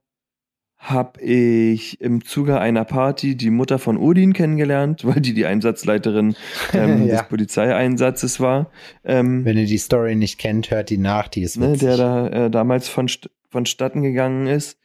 [0.78, 6.36] habe ich im Zuge einer Party die Mutter von Odin kennengelernt, weil die die Einsatzleiterin
[6.74, 7.18] ähm, Ja.
[7.18, 8.72] des Polizeieinsatzes war.
[9.04, 11.82] Ähm, Wenn ihr die Story nicht kennt, hört die nach, die ist ne, witzig.
[11.82, 13.08] der da äh, damals von,
[13.50, 14.80] vonstatten gegangen ist.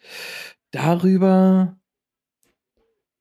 [0.70, 1.76] Darüber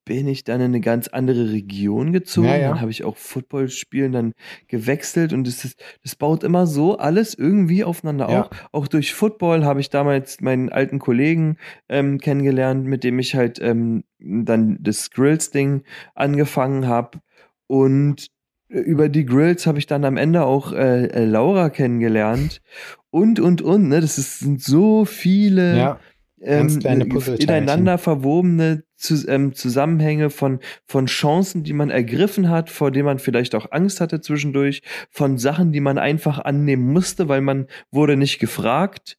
[0.06, 2.48] bin ich dann in eine ganz andere Region gezogen.
[2.48, 2.70] Ja, ja.
[2.70, 4.34] Dann habe ich auch Football spielen dann
[4.68, 8.42] gewechselt und das, ist, das baut immer so alles irgendwie aufeinander Ja.
[8.44, 8.50] auf.
[8.72, 11.58] Auch durch Football habe ich damals meinen alten Kollegen
[11.90, 15.84] ähm, kennengelernt, mit dem ich halt ähm, dann das Grills-Ding
[16.14, 17.20] angefangen habe.
[17.68, 18.28] Und
[18.70, 22.62] äh, über die Grills habe ich dann am Ende auch äh, äh, Laura kennengelernt.
[23.10, 24.02] Und, und, und, ne?
[24.02, 26.00] Das ist, sind so viele Ja,
[26.46, 32.92] ähm, äh, ineinander verwobene Zus- ähm, Zusammenhänge von, von Chancen, die man ergriffen hat, vor
[32.92, 37.42] denen man vielleicht auch Angst hatte zwischendurch, von Sachen, die man einfach annehmen musste, weil
[37.42, 39.18] man wurde nicht gefragt,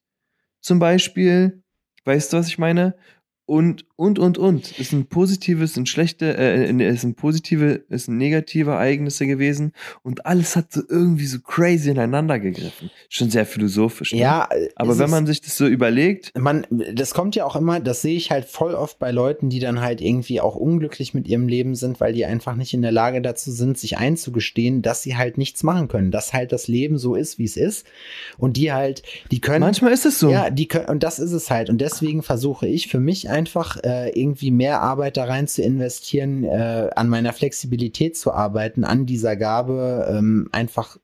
[0.61, 1.63] zum Beispiel.
[2.05, 2.95] Weißt du, was ich meine?
[3.45, 4.79] Und, und, und, und.
[4.79, 9.73] Es sind positive, es sind schlechte, äh, es sind positive, es sind negative Ereignisse gewesen
[10.03, 12.91] und alles hat so irgendwie so crazy ineinander gegriffen.
[13.09, 14.13] Schon sehr philosophisch.
[14.13, 14.19] Ne?
[14.19, 14.49] ja.
[14.75, 18.03] Aber ist wenn man sich das so überlegt, man, das kommt ja auch immer, das
[18.03, 21.47] sehe ich halt voll oft bei Leuten, die dann halt irgendwie auch unglücklich mit ihrem
[21.47, 25.17] Leben sind, weil die einfach nicht in der Lage dazu sind, sich einzugestehen, dass sie
[25.17, 27.87] halt nichts machen können, dass halt das Leben so ist, wie es ist
[28.37, 30.29] und die halt, die können manchmal ist es so.
[30.29, 31.71] Ja, die können, und das ist es halt.
[31.71, 36.43] Und deswegen versuche ich für mich einfach äh, irgendwie mehr Arbeit da rein zu investieren,
[36.43, 40.97] äh, an meiner Flexibilität zu arbeiten, an dieser Gabe, ähm, einfach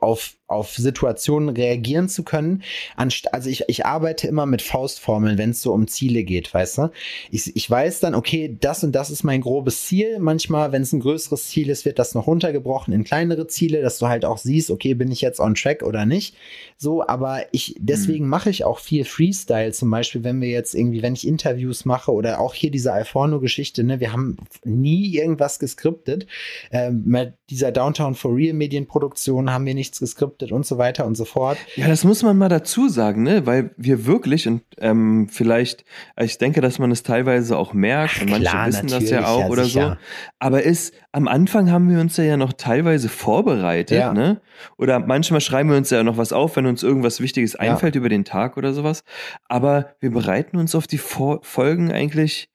[0.00, 2.62] auf, auf Situationen reagieren zu können.
[2.96, 6.78] Anst also ich, ich arbeite immer mit Faustformeln, wenn es so um Ziele geht, weißt
[6.78, 6.90] du?
[7.30, 10.18] Ich, ich weiß dann, okay, das und das ist mein grobes Ziel.
[10.18, 13.98] Manchmal, wenn es ein größeres Ziel ist, wird das noch runtergebrochen in kleinere Ziele, dass
[13.98, 16.34] du halt auch siehst, okay, bin ich jetzt on track oder nicht.
[16.78, 21.02] So, aber ich, deswegen mache ich auch viel Freestyle, zum Beispiel, wenn wir jetzt irgendwie,
[21.02, 26.26] wenn ich Interviews mache oder auch hier diese Alforno-Geschichte, ne, wir haben nie irgendwas geskriptet.
[26.70, 31.16] Ähm, mit dieser Downtown for Real Medienproduktion haben wir nichts geskriptet und so weiter und
[31.16, 31.58] so fort.
[31.76, 33.46] Ja, das muss man mal dazu sagen, ne?
[33.46, 35.84] Weil wir wirklich und ähm, vielleicht,
[36.20, 39.40] ich denke, dass man es teilweise auch merkt und manche Klar, wissen das ja auch
[39.40, 39.90] ja, oder sicher.
[40.00, 40.06] so.
[40.38, 44.12] Aber ist am Anfang haben wir uns ja, ja noch teilweise vorbereitet, Ja.
[44.12, 44.40] ne?
[44.76, 48.08] Oder manchmal schreiben wir uns ja noch was auf, wenn uns irgendwas Wichtiges einfällt über
[48.08, 49.04] den Tag oder sowas.
[49.48, 52.48] Aber wir bereiten uns auf die Vor Folgen eigentlich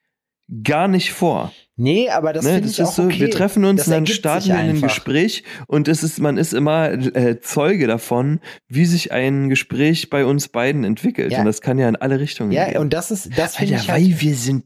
[0.63, 1.51] gar nicht vor.
[1.75, 3.19] Nee, aber das ne, finde ich ist auch so, okay.
[3.19, 4.81] wir treffen uns Das und dann starten wir in ein.
[4.81, 10.23] Gespräch und es ist, man ist immer äh, Zeuge davon, wie sich ein Gespräch bei
[10.25, 11.31] uns beiden entwickelt.
[11.31, 11.39] Ja.
[11.39, 12.77] Und das kann ja in alle Richtungen Ja, gehen.
[12.77, 14.65] und das ist, das finde ich halt, weil wir sind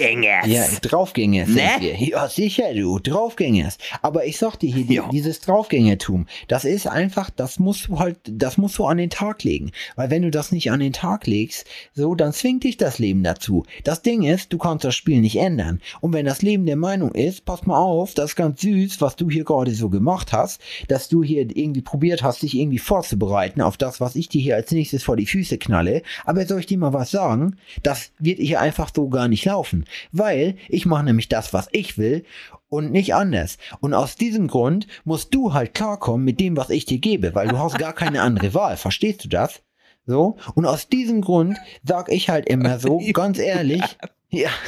[0.00, 0.46] Draufgänger.
[0.46, 1.70] Ja, Draufgänger sind Ne?
[1.80, 1.96] wir.
[1.96, 3.76] Ja, sicher, du, Draufgängers.
[4.02, 8.18] Aber ich sag dir hier, die, dieses Draufgängertum, das ist einfach, das musst du halt,
[8.24, 9.72] das musst du an den Tag legen.
[9.96, 13.24] Weil wenn du das nicht an den Tag legst, so, dann zwingt dich das Leben
[13.24, 13.64] dazu.
[13.82, 15.80] Das Ding ist, du kannst das Spiel nicht ändern.
[16.00, 19.16] Und wenn das Leben der Meinung ist, pass mal auf, das ist ganz süß, was
[19.16, 23.60] du hier gerade so gemacht hast, dass du hier irgendwie probiert hast, dich irgendwie vorzubereiten
[23.60, 26.02] auf das, was ich dir hier als nächstes vor die Füße knalle.
[26.24, 27.56] Aber soll ich dir mal was sagen?
[27.82, 29.79] Das wird hier einfach so gar nicht laufen.
[30.12, 32.24] Weil ich mache nämlich das, was ich will
[32.68, 33.58] und nicht anders.
[33.80, 37.48] Und aus diesem Grund musst du halt klarkommen mit dem, was ich dir gebe, weil
[37.48, 38.76] du hast gar keine andere Wahl.
[38.76, 39.62] Verstehst du das?
[40.06, 40.36] So.
[40.54, 43.82] Und aus diesem Grund sag ich halt immer so, ganz ehrlich,
[44.30, 44.50] ja.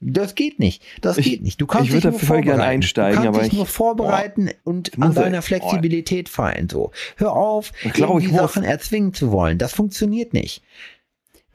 [0.00, 0.82] Das geht nicht.
[1.00, 1.60] Das geht nicht.
[1.60, 2.70] Du kannst ich dich würde nur da voll gern vorbereiten.
[2.70, 5.42] einsteigen, du kannst aber dich ich- nur vorbereiten und an deiner oh.
[5.42, 6.68] Flexibilität fallen.
[6.68, 8.36] So, hör auf, Ich ich irgendwie muss.
[8.40, 9.58] Sachen erzwingen zu wollen.
[9.58, 10.62] Das funktioniert nicht.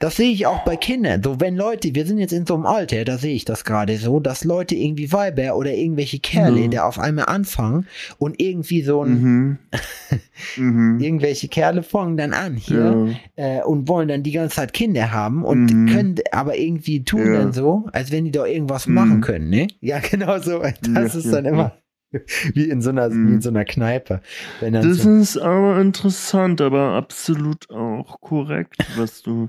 [0.00, 1.22] Das sehe ich auch bei Kindern.
[1.22, 3.96] So, wenn Leute, wir sind jetzt in so einem Alter, da sehe ich das gerade
[3.96, 6.70] so, dass Leute irgendwie Weiber oder irgendwelche Kerle, Mhm.
[6.72, 7.86] der auf einmal anfangen
[8.18, 9.58] und irgendwie so ein, Mhm.
[10.56, 10.98] mhm.
[11.00, 13.60] irgendwelche Kerle fangen dann an hier Ja.
[13.60, 15.86] äh, und wollen dann die ganze Zeit Kinder haben und Mhm.
[15.86, 17.32] können aber irgendwie tun Ja.
[17.34, 18.94] dann so, als wenn die doch irgendwas Mhm.
[18.94, 19.68] machen können, ne?
[19.80, 20.60] Ja, genau so.
[20.92, 21.72] Das Ja, ist dann immer
[22.54, 23.28] wie in so einer, Mhm.
[23.28, 24.20] wie in so einer Kneipe.
[24.60, 29.48] Das so, ist aber interessant, aber absolut auch korrekt, was du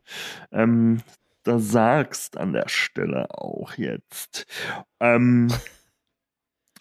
[0.52, 1.02] ähm,
[1.44, 4.46] da sagst an der Stelle auch jetzt.
[5.00, 5.48] Ähm,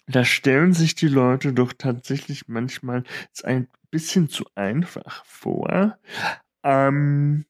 [0.07, 3.03] da stellen sich die Leute doch tatsächlich manchmal
[3.43, 5.97] ein bisschen zu einfach vor
[6.63, 7.45] ähm,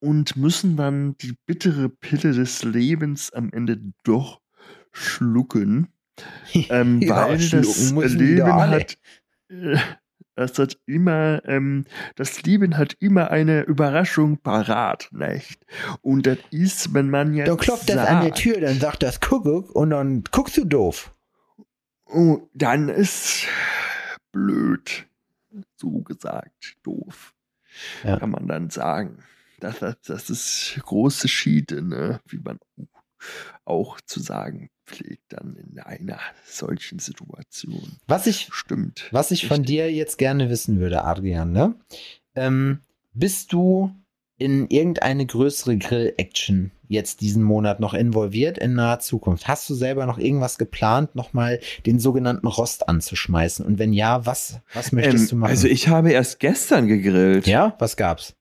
[0.00, 4.40] und müssen dann die bittere Pille des Lebens am Ende doch
[4.92, 5.88] schlucken.
[6.54, 8.98] Ähm, Ja, weil das Leben hat,
[9.48, 9.76] äh,
[10.34, 11.84] das hat immer, ähm,
[12.16, 15.64] das Leben hat immer eine Überraschung parat, nicht?
[16.02, 19.02] Und das ist, wenn man jetzt dann klopft das an der sagt, Tür, dann sagt
[19.02, 21.14] das Kuckuck und dann guckst du doof.
[22.06, 23.46] oh, dann ist
[24.32, 25.06] blöd,
[25.76, 27.34] so gesagt, doof,
[28.04, 28.18] Ja.
[28.18, 29.18] kann man dann sagen.
[29.60, 32.20] Das, das, das ist große Schiede, ne?
[32.26, 32.58] wie man
[33.64, 37.96] auch zu sagen pflegt dann in einer solchen Situation.
[38.06, 39.08] Was ich, Stimmt.
[39.10, 41.74] was ich von dir jetzt gerne wissen würde, Adrian, ne?
[42.34, 42.80] Ähm,
[43.14, 43.94] bist du
[44.38, 49.46] in irgendeine größere Grill-Action jetzt diesen Monat noch involviert in naher Zukunft?
[49.48, 53.64] Hast du selber noch irgendwas geplant, nochmal den sogenannten Rost anzuschmeißen?
[53.64, 55.50] Und wenn ja, was, was möchtest Ähm, du machen?
[55.50, 57.46] also ich habe erst gestern gegrillt.
[57.46, 58.34] ja, was gab's?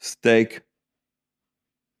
[0.00, 0.64] Steak.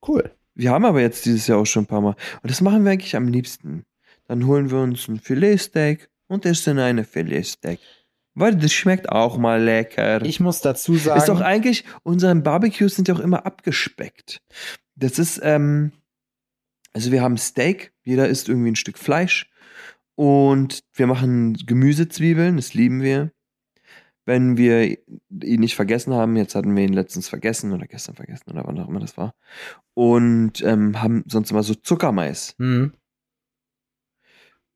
[0.06, 0.30] Cool.
[0.58, 2.16] Wir haben aber jetzt dieses Jahr auch schon ein paar Mal.
[2.42, 3.84] Und das machen wir eigentlich am liebsten.
[4.26, 7.78] Dann holen wir uns ein Filetsteak und essen eine Filetsteak.
[8.34, 10.20] Weil das schmeckt auch mal lecker.
[10.24, 14.42] Ich muss dazu sagen, ist doch eigentlich, unsere Barbecues sind ja auch immer abgespeckt.
[14.96, 15.92] Das ist, ähm,
[16.92, 19.48] also wir haben Steak, jeder isst irgendwie ein Stück Fleisch
[20.16, 23.30] und wir machen Gemüsezwiebeln, das lieben wir.
[24.28, 28.50] Wenn wir ihn nicht vergessen haben, jetzt hatten wir ihn letztens vergessen oder gestern vergessen
[28.50, 29.34] oder wann auch immer das war.
[29.94, 32.54] Und ähm, haben sonst immer so Zuckermais.
[32.58, 32.92] Hm.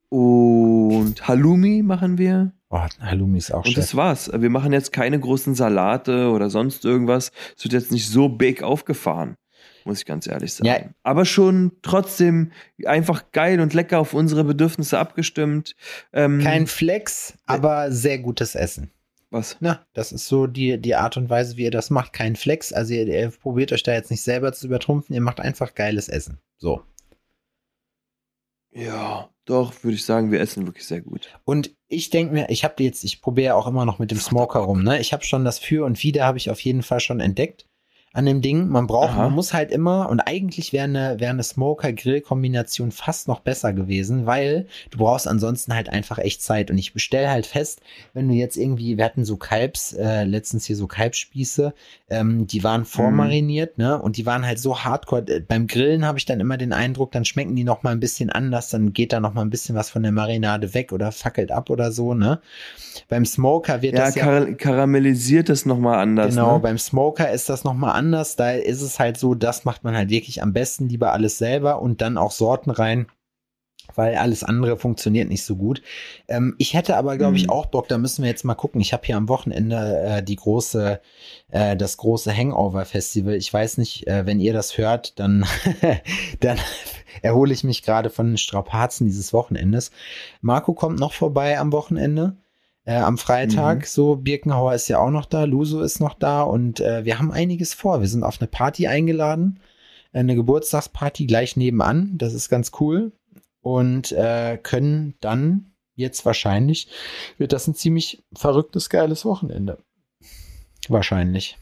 [0.09, 2.55] Und Halloumi machen wir.
[2.70, 3.98] Oh, Halloumi ist auch Und das schön.
[3.98, 4.30] war's.
[4.34, 7.30] Wir machen jetzt keine großen Salate oder sonst irgendwas.
[7.55, 9.36] Es wird jetzt nicht so big aufgefahren,
[9.84, 10.66] muss ich ganz ehrlich sagen.
[10.66, 10.78] Ja.
[11.03, 12.53] Aber schon trotzdem
[12.86, 15.76] einfach geil und lecker auf unsere Bedürfnisse abgestimmt.
[16.14, 18.90] Ähm, Kein Flex, aber sehr gutes Essen.
[19.33, 19.57] Was?
[19.61, 22.12] Na, das ist so die, die Art und Weise, wie ihr das macht.
[22.12, 22.72] Kein Flex.
[22.72, 25.14] Also ihr, ihr probiert euch da jetzt nicht selber zu übertrumpfen.
[25.14, 26.39] Ihr macht einfach geiles Essen.
[26.59, 26.83] So.
[28.70, 31.28] Ja, doch, würde ich sagen, wir essen wirklich sehr gut.
[31.45, 34.18] Und ich denke mir, ich habe jetzt, ich probiere ja auch immer noch mit dem
[34.18, 35.01] Smoker rum, ne?
[35.01, 37.66] Ich habe schon das Für und Wider habe ich auf jeden Fall schon entdeckt
[38.12, 38.68] an dem Ding.
[38.68, 39.22] Man braucht, Aha.
[39.24, 44.26] man muss halt immer, und eigentlich wäre eine, wäre eine Smoker-Grill-Kombination fast noch besser gewesen,
[44.26, 46.70] weil du brauchst ansonsten halt einfach echt Zeit.
[46.70, 47.80] Und ich bestelle halt fest,
[48.12, 51.72] wenn du jetzt irgendwie, wir hatten so Kalbs, äh, letztens hier so Kalbsspieße,
[52.10, 54.00] ähm, die waren vormariniert, ne?
[54.00, 55.26] Und die waren halt so hardcore.
[55.28, 58.00] Äh, Beim Grillen habe ich dann immer den Eindruck, dann schmecken die noch mal ein
[58.00, 61.12] bisschen anders, dann geht da noch mal ein bisschen was von der Marinade weg oder
[61.12, 62.40] fackelt ab oder so, ne?
[63.08, 66.34] Beim Smoker wird Ja, das ja kar karamellisiert das nochmal anders.
[66.34, 66.60] Genau, ne?
[66.60, 68.01] beim Smoker ist das nochmal anders.
[68.11, 71.80] Da ist es halt so, das macht man halt wirklich am besten, lieber alles selber
[71.80, 73.07] und dann auch Sorten rein,
[73.94, 75.82] weil alles andere funktioniert nicht so gut.
[76.28, 77.50] Ähm, ich hätte aber, glaube ich, Mhm.
[77.50, 78.80] auch Bock, da müssen wir jetzt mal gucken.
[78.80, 81.00] Ich habe hier am Wochenende äh, die große,
[81.50, 83.34] äh, das große Hangover-Festival.
[83.34, 85.44] Ich weiß nicht, äh, wenn ihr das hört, dann,
[86.40, 86.59] dann
[87.22, 89.90] erhole ich mich gerade von den Strapazen dieses Wochenendes.
[90.40, 92.36] Marco kommt noch vorbei am Wochenende.
[92.85, 93.85] Äh, am Freitag, Mhm.
[93.85, 97.30] so Birkenhauer ist ja auch noch da, Luso ist noch da und äh, wir haben
[97.30, 98.01] einiges vor.
[98.01, 99.61] Wir sind auf eine Party eingeladen,
[100.12, 102.18] äh, eine Geburtstagsparty gleich nebenan.
[102.18, 103.12] Das ist ganz cool
[103.61, 106.89] und äh, können dann jetzt wahrscheinlich
[107.39, 109.78] wird das ein ziemlich verrücktes geiles Wochenende.
[110.89, 111.59] Wahrscheinlich.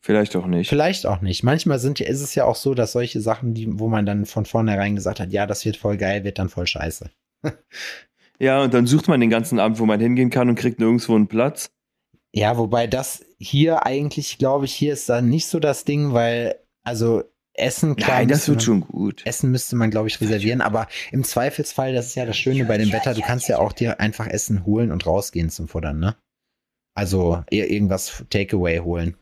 [0.00, 0.68] Vielleicht auch nicht.
[0.68, 1.42] Vielleicht auch nicht.
[1.42, 4.46] Manchmal sind, ist es ja auch so, dass solche Sachen, die, wo man dann von
[4.46, 7.10] vornherein gesagt hat, ja, das wird voll geil, wird dann voll scheiße.
[8.38, 11.14] Ja, und dann sucht man den ganzen Abend, wo man hingehen kann und kriegt nirgendwo
[11.14, 11.70] einen Platz.
[12.34, 16.56] Ja, wobei das hier eigentlich, glaube ich, hier ist dann nicht so das Ding, weil,
[16.84, 17.24] also
[17.54, 19.22] Essen, klar, Nein, das wird man, schon gut.
[19.24, 22.76] Essen müsste man, glaube ich, reservieren, aber im Zweifelsfall, das ist ja das Schöne bei
[22.76, 26.16] dem Wetter, du kannst ja auch dir einfach Essen holen und rausgehen zum Futtern, ne?
[26.94, 29.16] Also eher irgendwas Takeaway holen.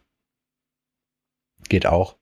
[1.69, 2.17] Geht auch.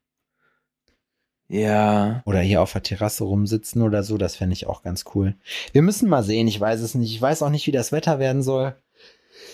[1.53, 2.23] Ja.
[2.25, 5.35] Oder hier auf der Terrasse rumsitzen oder so, das fände ich auch ganz cool.
[5.73, 7.15] Wir müssen mal sehen, ich weiß es nicht.
[7.15, 8.75] Ich weiß auch nicht, wie das Wetter werden soll.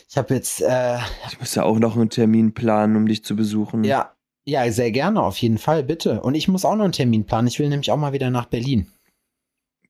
[0.09, 3.35] Ich habe jetzt, äh, Ich muss ja auch noch einen Termin planen, um dich zu
[3.35, 3.83] besuchen.
[3.85, 4.13] ja,
[4.45, 6.23] ja, sehr gerne, auf jeden Fall, bitte.
[6.23, 7.49] Und ich muss auch noch einen Termin planen.
[7.49, 8.91] Ich will nämlich auch mal wieder nach Berlin.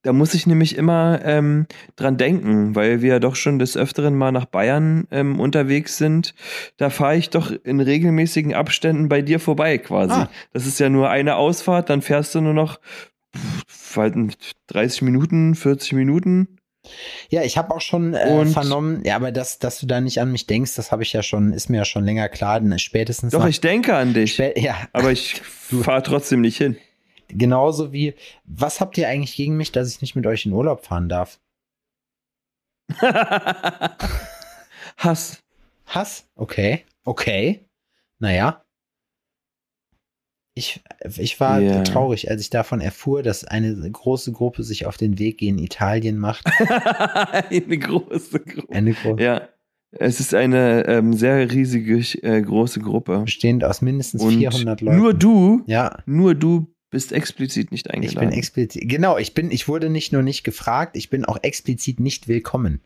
[0.02, 4.14] Da muss ich nämlich immer ähm, dran denken, weil wir ja doch schon des Öfteren
[4.14, 6.34] mal nach Bayern ähm, unterwegs sind.
[6.76, 10.12] Da fahre ich doch in regelmäßigen Abständen bei dir vorbei quasi.
[10.12, 10.30] Ah.
[10.52, 12.78] Das ist ja nur eine Ausfahrt, dann fährst du nur noch
[13.36, 14.14] pff, halt
[14.68, 16.58] 30 Minuten, 40 Minuten.
[17.28, 20.32] Ja, ich habe auch schon äh, vernommen, ja, aber dass, dass du da nicht an
[20.32, 22.60] mich denkst, das habe ich ja schon, ist mir ja schon länger klar.
[22.60, 25.42] denn Spätestens Doch, nach, ich denke an dich, ja, aber ich
[25.82, 26.76] fahre trotzdem nicht hin.
[27.28, 28.14] Genauso wie,
[28.44, 31.38] was habt ihr eigentlich gegen mich, dass ich nicht mit euch in Urlaub fahren darf?
[34.96, 35.42] Hass.
[35.86, 36.26] Hass?
[36.34, 37.64] Okay, okay.
[38.18, 38.64] Naja.
[40.54, 40.82] Ich,
[41.18, 41.82] ich war Ja.
[41.84, 46.18] traurig, als ich davon erfuhr, dass eine große Gruppe sich auf den Weg in Italien
[46.18, 46.44] macht.
[46.58, 48.72] Eine große Gruppe.
[48.74, 49.48] Eine große, Ja,
[49.92, 53.20] es ist eine ähm, sehr riesige, äh, große Gruppe.
[53.20, 54.98] bestehend aus mindestens Und 400 Leuten.
[54.98, 58.30] nur du, Ja, nur du bist explizit nicht ich eingeladen.
[58.30, 62.00] bin explizit, genau, ich bin, ich wurde nicht nur nicht gefragt, ich bin auch explizit
[62.00, 62.80] nicht willkommen.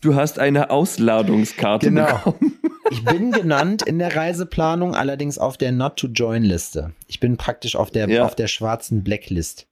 [0.00, 2.06] du hast eine Ausladungskarte Genau.
[2.06, 2.52] bekommen.
[2.90, 6.92] Ich bin genannt in der Reiseplanung, allerdings auf der Not to Join Liste.
[7.08, 8.24] Ich bin praktisch auf der, Ja.
[8.26, 9.66] auf der schwarzen Blacklist.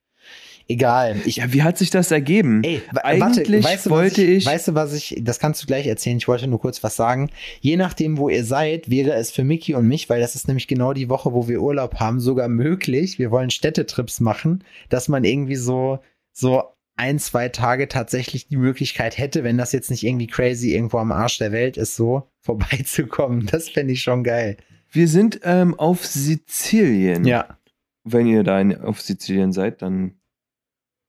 [0.68, 1.16] Egal.
[1.24, 2.62] Ich, Ja, wie hat sich das ergeben?
[2.64, 5.86] Ey, Eigentlich weißt du, wollte ich, ich- Weißt du, was ich, das kannst du gleich
[5.86, 7.30] erzählen, ich wollte nur kurz was sagen.
[7.60, 10.68] Je nachdem, wo ihr seid, wäre es für Mickey und mich, weil das ist nämlich
[10.68, 13.18] genau die Woche, wo wir Urlaub haben, sogar möglich.
[13.18, 15.98] Wir wollen Städtetrips machen, dass man irgendwie so,
[16.32, 16.62] so
[16.96, 21.10] ein, zwei Tage tatsächlich die Möglichkeit hätte, wenn das jetzt nicht irgendwie crazy irgendwo am
[21.10, 23.46] Arsch der Welt ist, so vorbeizukommen.
[23.46, 24.56] Das fände ich schon geil.
[24.90, 27.24] Wir sind ähm, auf Sizilien.
[27.24, 27.58] Ja.
[28.04, 30.16] Wenn ihr da in, auf Sizilien seid, dann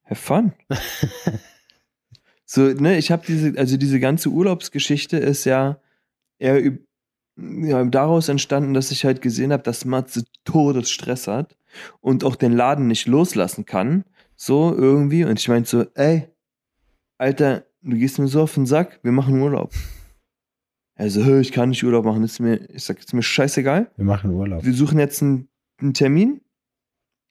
[0.06, 0.54] have fun.
[2.46, 5.80] so, ne, ich habe diese, also diese ganze Urlaubsgeschichte ist ja
[6.40, 6.78] eher
[7.36, 11.58] ja, daraus entstanden, dass ich halt gesehen habe, dass Matze Todesstress hat
[12.00, 14.04] und auch den Laden nicht loslassen kann.
[14.36, 15.24] So irgendwie.
[15.26, 16.28] Und ich meinte so, ey,
[17.18, 19.74] Alter, du gehst mir so auf den Sack, wir machen Urlaub.
[20.96, 24.06] Also, "Hö, ich kann nicht Urlaub machen, ist mir, ich sag, ist mir scheißegal Wir
[24.06, 24.64] machen Urlaub.
[24.64, 25.50] wir suchen jetzt einen,
[25.82, 26.42] einen Termin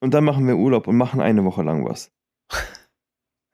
[0.01, 2.11] und dann machen wir Urlaub und machen eine Woche lang was.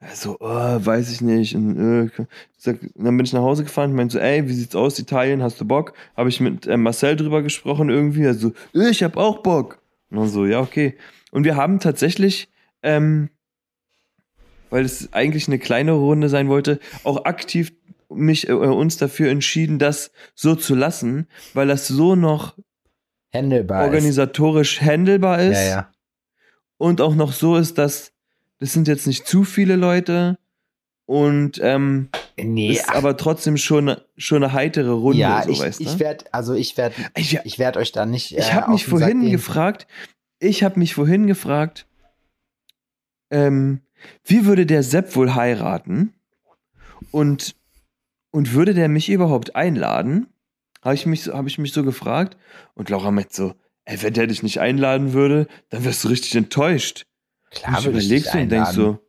[0.01, 1.55] Also, oh, weiß ich nicht.
[1.55, 2.25] Und, äh,
[2.57, 5.43] sag, dann bin ich nach Hause gefahren und meinte so, ey, wie sieht's aus, Italien,
[5.43, 5.93] hast du Bock?
[6.15, 8.25] Habe ich mit äh, Marcel drüber gesprochen irgendwie.
[8.25, 9.81] Also, äh, ich hab auch Bock.
[10.09, 10.95] Und dann so, ja, okay.
[11.31, 12.47] Und wir haben tatsächlich,
[12.81, 13.29] ähm,
[14.69, 17.73] weil es eigentlich eine kleine Runde sein wollte, auch aktiv
[18.09, 22.57] mich äh, uns dafür entschieden, das so zu lassen, weil das so noch
[23.33, 23.81] Handelbar.
[23.81, 23.87] ist.
[23.87, 25.91] organisatorisch handelbar ist Ja, ja.
[26.77, 28.13] und auch noch so ist, dass
[28.59, 30.37] das sind jetzt nicht zu viele Leute
[31.05, 32.09] und ähm,
[32.41, 36.25] Nee, ist aber trotzdem schon, schon eine heitere Runde, ja, so ich, weißt ich werde,
[36.31, 38.31] also ich werde, Ich, ich werde euch da nicht.
[38.31, 39.87] ich äh, habe mich vorhin gefragt,
[40.39, 41.85] ich habe mich vorhin gefragt,
[43.31, 43.81] ähm,
[44.23, 46.13] wie würde der Sepp wohl heiraten
[47.11, 47.55] und
[48.31, 50.27] und würde der mich überhaupt einladen?
[50.81, 52.37] Habe ich mich so- habe ich mich so gefragt
[52.75, 53.53] und Laura meint so,
[53.85, 57.05] ey, wenn der dich nicht einladen würde, dann wärst du richtig enttäuscht.
[57.51, 58.99] Klar, ich überlegst und denkst so,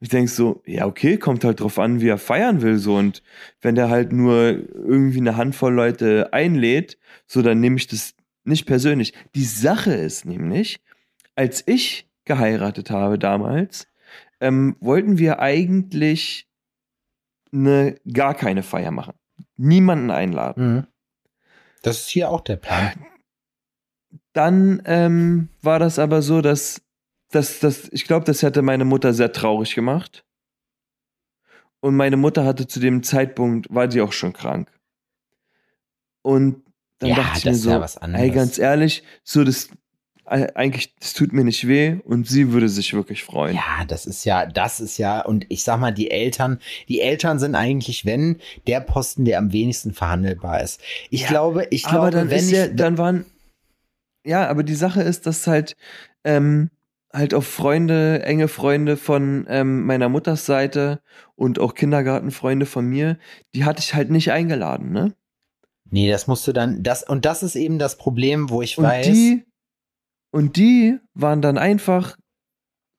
[0.00, 2.96] ich denk so, ja, okay, kommt halt drauf an, wie er feiern will, so.
[2.96, 3.22] Und
[3.62, 8.14] wenn der halt nur irgendwie eine Handvoll Leute einlädt, so, dann nehme ich das
[8.44, 9.14] nicht persönlich.
[9.34, 10.82] Die Sache ist nämlich,
[11.34, 13.88] als ich geheiratet habe damals,
[14.40, 16.48] ähm, wollten wir eigentlich
[17.52, 19.14] eine, gar keine Feier machen.
[19.56, 20.74] Niemanden einladen.
[20.74, 20.86] Mhm.
[21.82, 23.06] Das ist hier auch der Plan.
[24.32, 26.82] Dann ähm, war das aber so, dass,
[27.34, 30.24] dass, dass ich glaube, das hätte meine Mutter sehr traurig gemacht.
[31.80, 34.70] Und meine Mutter hatte zu dem Zeitpunkt, war die auch schon krank.
[36.22, 36.62] Und
[36.98, 39.68] dann Ja, dachte ich das mir so, ja ey, ganz ehrlich, so das,
[40.26, 43.56] äh, eigentlich, das tut mir nicht weh und sie würde sich wirklich freuen.
[43.56, 47.38] Ja, das ist ja, das ist ja, und ich sag mal, die Eltern, die Eltern
[47.38, 50.80] sind eigentlich, wenn, der Posten, der am wenigsten verhandelbar ist.
[51.10, 53.26] Ich Ja, glaube, ich aber glaube, dann wenn ist ich, ja, dann waren,
[54.24, 55.76] ja, aber die Sache ist, dass halt,
[56.24, 56.70] ähm,
[57.14, 61.00] halt auch Freunde, enge Freunde von ähm, meiner Mutters Seite
[61.36, 63.18] und auch Kindergartenfreunde von mir,
[63.54, 65.14] die hatte ich halt nicht eingeladen, ne?
[65.94, 68.84] nee, das musst du dann, das, und das ist eben das Problem, wo ich Und
[68.84, 69.44] weiß, die,
[70.32, 72.18] und die waren dann einfach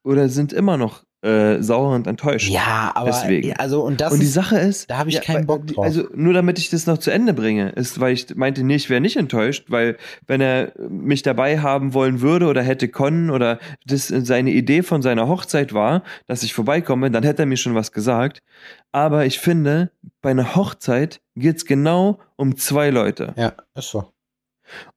[0.03, 2.49] oder sind immer noch äh, sauer und enttäuscht.
[2.49, 3.53] ja, aber, Deswegen.
[3.57, 5.83] also, und das und die ist, Sache ist, da habe ich keinen weil- Bock drauf.
[5.83, 8.89] Also nur damit ich das noch zu Ende bringe, ist, weil ich meinte, nee, ich
[8.89, 9.97] wäre nicht enttäuscht, weil
[10.27, 15.01] wenn er mich dabei haben wollen würde oder hätte können oder das seine Idee von
[15.01, 18.43] seiner Hochzeit war, dass ich vorbeikomme, dann hätte er mir schon was gesagt.
[18.91, 23.33] Aber ich finde, bei einer Hochzeit geht's genau um zwei Leute.
[23.35, 24.11] ja, ist so.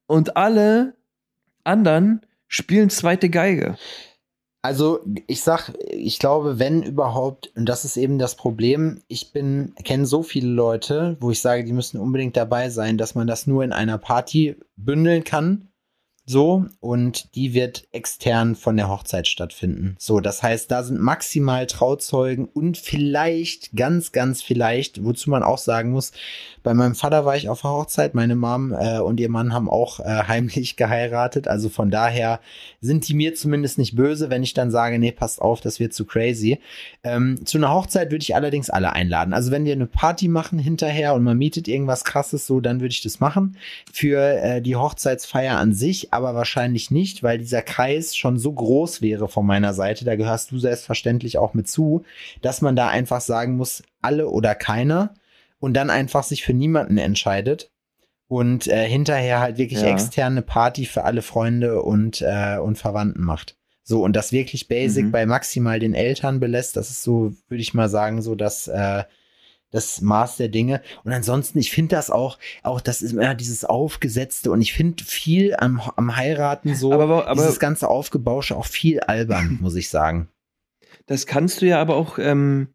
[0.07, 0.95] Und alle
[1.65, 3.77] anderen spielen zweite Geige.
[4.69, 9.73] Also ich sag, ich glaube, wenn überhaupt, und das ist eben das Problem, ich bin,
[9.83, 13.47] kenne so viele Leute, wo ich sage, die müssen unbedingt dabei sein, dass man das
[13.47, 15.71] nur in einer Party bündeln kann.
[16.31, 19.97] So, und die wird extern von der Hochzeit stattfinden.
[19.99, 25.57] So, das heißt, da sind maximal Trauzeugen und vielleicht, ganz, ganz vielleicht, wozu man auch
[25.57, 26.13] sagen muss,
[26.63, 29.71] bei meinem Vater war ich auf der Hochzeit, meine Mom äh, und ihr Mann haben
[29.71, 31.49] auch äh, heimlich geheiratet.
[31.49, 32.41] Also von daher
[32.83, 35.95] sind die mir zumindest nicht böse, wenn ich dann sage, nee, passt auf, das wird
[35.95, 36.59] zu crazy.
[37.05, 39.33] Ähm, zu einer Hochzeit würde ich allerdings alle einladen.
[39.33, 42.93] Also wenn wir eine Party machen hinterher und man mietet irgendwas krasses so, dann würde
[42.93, 43.57] ich das machen.
[43.91, 49.01] Für äh, die Hochzeitsfeier an sich aber wahrscheinlich nicht, weil dieser Kreis schon so groß
[49.01, 52.05] wäre von meiner Seite, da gehörst du selbstverständlich auch mit zu,
[52.43, 55.15] dass man da einfach sagen muss, alle oder keiner
[55.59, 57.71] und dann einfach sich für niemanden entscheidet
[58.29, 59.89] und äh, hinterher halt wirklich Ja.
[59.89, 63.57] externe Party für alle Freunde und, äh, und Verwandten macht.
[63.83, 65.11] So, und das wirklich basic Mhm.
[65.13, 69.05] bei maximal den Eltern belässt, das ist so, würde ich mal sagen, so das, äh,
[69.71, 70.81] das Maß der Dinge.
[71.05, 75.05] Und ansonsten, ich finde das auch, auch das ist immer dieses Aufgesetzte und ich finde
[75.05, 79.89] viel am, am Heiraten so, Aber- aber- dieses ganze Aufgebausche auch viel albern, muss ich
[79.91, 80.29] sagen.
[81.07, 82.69] das kannst du ja aber auch ähm,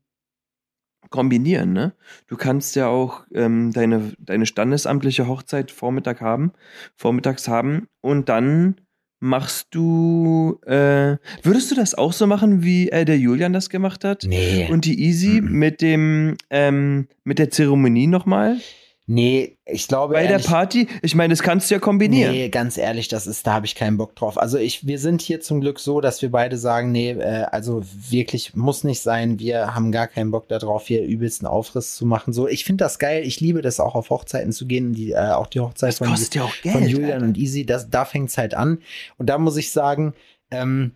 [1.10, 1.94] kombinieren, ne?
[2.28, 6.54] Du kannst ja auch ähm, deine, deine standesamtliche Hochzeit Vormittag haben,
[6.96, 8.82] vormittags haben und dann
[9.24, 14.04] machst du, äh, würdest du das auch so machen, wie äh, der Julian das gemacht
[14.04, 14.26] hat?
[14.28, 14.68] Nee.
[14.70, 15.52] Und die Easy Mhm.
[15.58, 18.58] mit dem, ähm, mit der Zeremonie nochmal?
[19.06, 20.14] Nee, ich glaube.
[20.14, 20.88] Bei der ehrlich- Party?
[21.02, 22.32] Ich meine, das kannst du ja kombinieren.
[22.32, 24.38] Nee, ganz ehrlich, das ist, da habe ich keinen Bock drauf.
[24.38, 27.84] Also ich, wir sind hier zum Glück so, dass wir beide sagen, nee, äh, also
[28.10, 29.40] wirklich muss nicht sein.
[29.40, 32.34] Wir haben gar keinen Bock darauf, hier übelsten Aufriss zu machen.
[32.34, 33.24] So, ich finde das geil.
[33.26, 34.94] Ich liebe das auch auf Hochzeiten zu gehen.
[34.94, 36.76] Die, äh, auch die Hochzeit von, ja auch Geld.
[36.76, 37.26] von Julian Alter.
[37.26, 38.80] und Easy, das, da fängt's halt an.
[39.18, 40.14] Und da muss ich sagen,
[40.52, 40.94] ähm,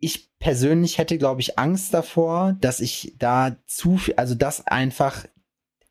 [0.00, 5.24] ich persönlich hätte, glaube ich, Angst davor, dass ich da zu viel, also das einfach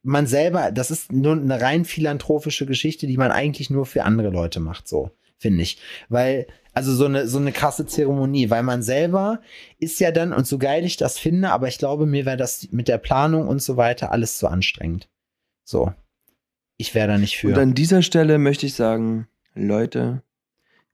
[0.07, 4.29] man selber, das ist nur eine rein philanthropische Geschichte, die man eigentlich nur für andere
[4.29, 5.79] Leute macht, so, finde ich.
[6.09, 9.41] Weil, also so eine, so eine krasse Zeremonie, weil man selber
[9.79, 12.71] ist ja dann, und so geil ich das finde, aber ich glaube, mir wäre das
[12.71, 15.09] mit der Planung und so weiter alles zu anstrengend.
[15.65, 15.93] So.
[16.77, 17.47] Ich wäre da nicht für.
[17.47, 20.21] Und an dieser Stelle möchte ich sagen, Leute,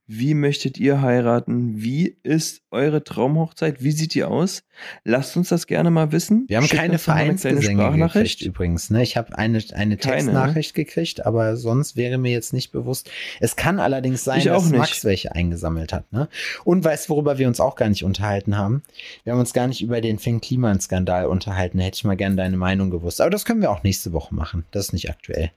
[0.06, 1.82] wie möchtet ihr heiraten?
[1.82, 3.82] Wie ist eure Traumhochzeit?
[3.82, 4.62] Wie sieht die aus?
[5.02, 6.44] Lasst uns das gerne mal wissen.
[6.46, 8.90] wir haben Schickt keine Vereinsgesänge gekriegt übrigens.
[8.90, 9.02] Ne?
[9.02, 13.10] Ich habe eine, eine Keine, Textnachricht gekriegt, aber sonst wäre mir jetzt nicht bewusst.
[13.40, 14.78] Es kann allerdings sein, dass nicht.
[14.78, 16.12] Max welche eingesammelt hat.
[16.12, 16.28] Ne?
[16.64, 18.82] Und weißt du, worüber wir uns auch gar nicht unterhalten haben?
[19.24, 21.78] Wir haben uns gar nicht über den Finn Kliman-Skandal unterhalten.
[21.78, 23.22] Da hätte ich mal gerne deine Meinung gewusst.
[23.22, 24.66] Aber das können wir auch nächste Woche machen.
[24.70, 25.50] Das ist nicht aktuell.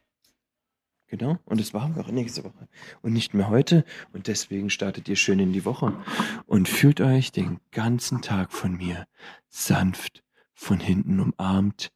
[1.09, 2.67] Genau, und das machen wir auch nächste Woche.
[3.01, 3.85] Und nicht mehr heute.
[4.11, 5.93] Und deswegen startet ihr schön in die Woche.
[6.45, 9.07] Und fühlt euch den ganzen Tag von mir
[9.47, 11.91] sanft von hinten umarmt.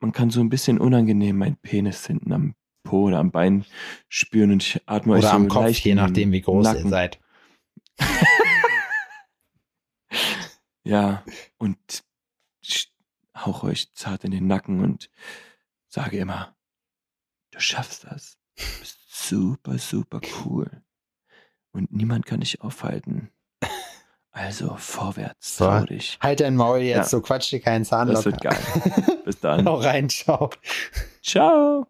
[0.00, 3.64] Man kann so ein bisschen unangenehm meinen Penis hinten am Po oder am Bein
[4.08, 6.90] spüren und ich atme euch Oder so am Kopf, je nachdem, wie groß ihr Nacken.
[6.90, 7.20] seid.
[10.84, 11.24] Ja,
[11.58, 11.78] und
[13.36, 15.10] hauche euch zart in den Nacken und
[15.88, 16.56] sage immer,
[17.52, 18.36] du schaffst das.
[18.56, 18.98] Du bist
[19.28, 20.82] super, super cool.
[21.72, 23.30] Und niemand kann dich aufhalten.
[24.34, 25.66] Also vorwärts, So.
[25.66, 26.18] trau dich.
[26.20, 27.04] Halt dein Maul jetzt, Ja.
[27.04, 28.30] so quatsch dir keinen Zahn Das locker.
[28.32, 29.18] wird geil.
[29.26, 29.64] Bis dann.
[29.68, 30.50] Hau rein, ciao.
[31.22, 31.86] Ciao.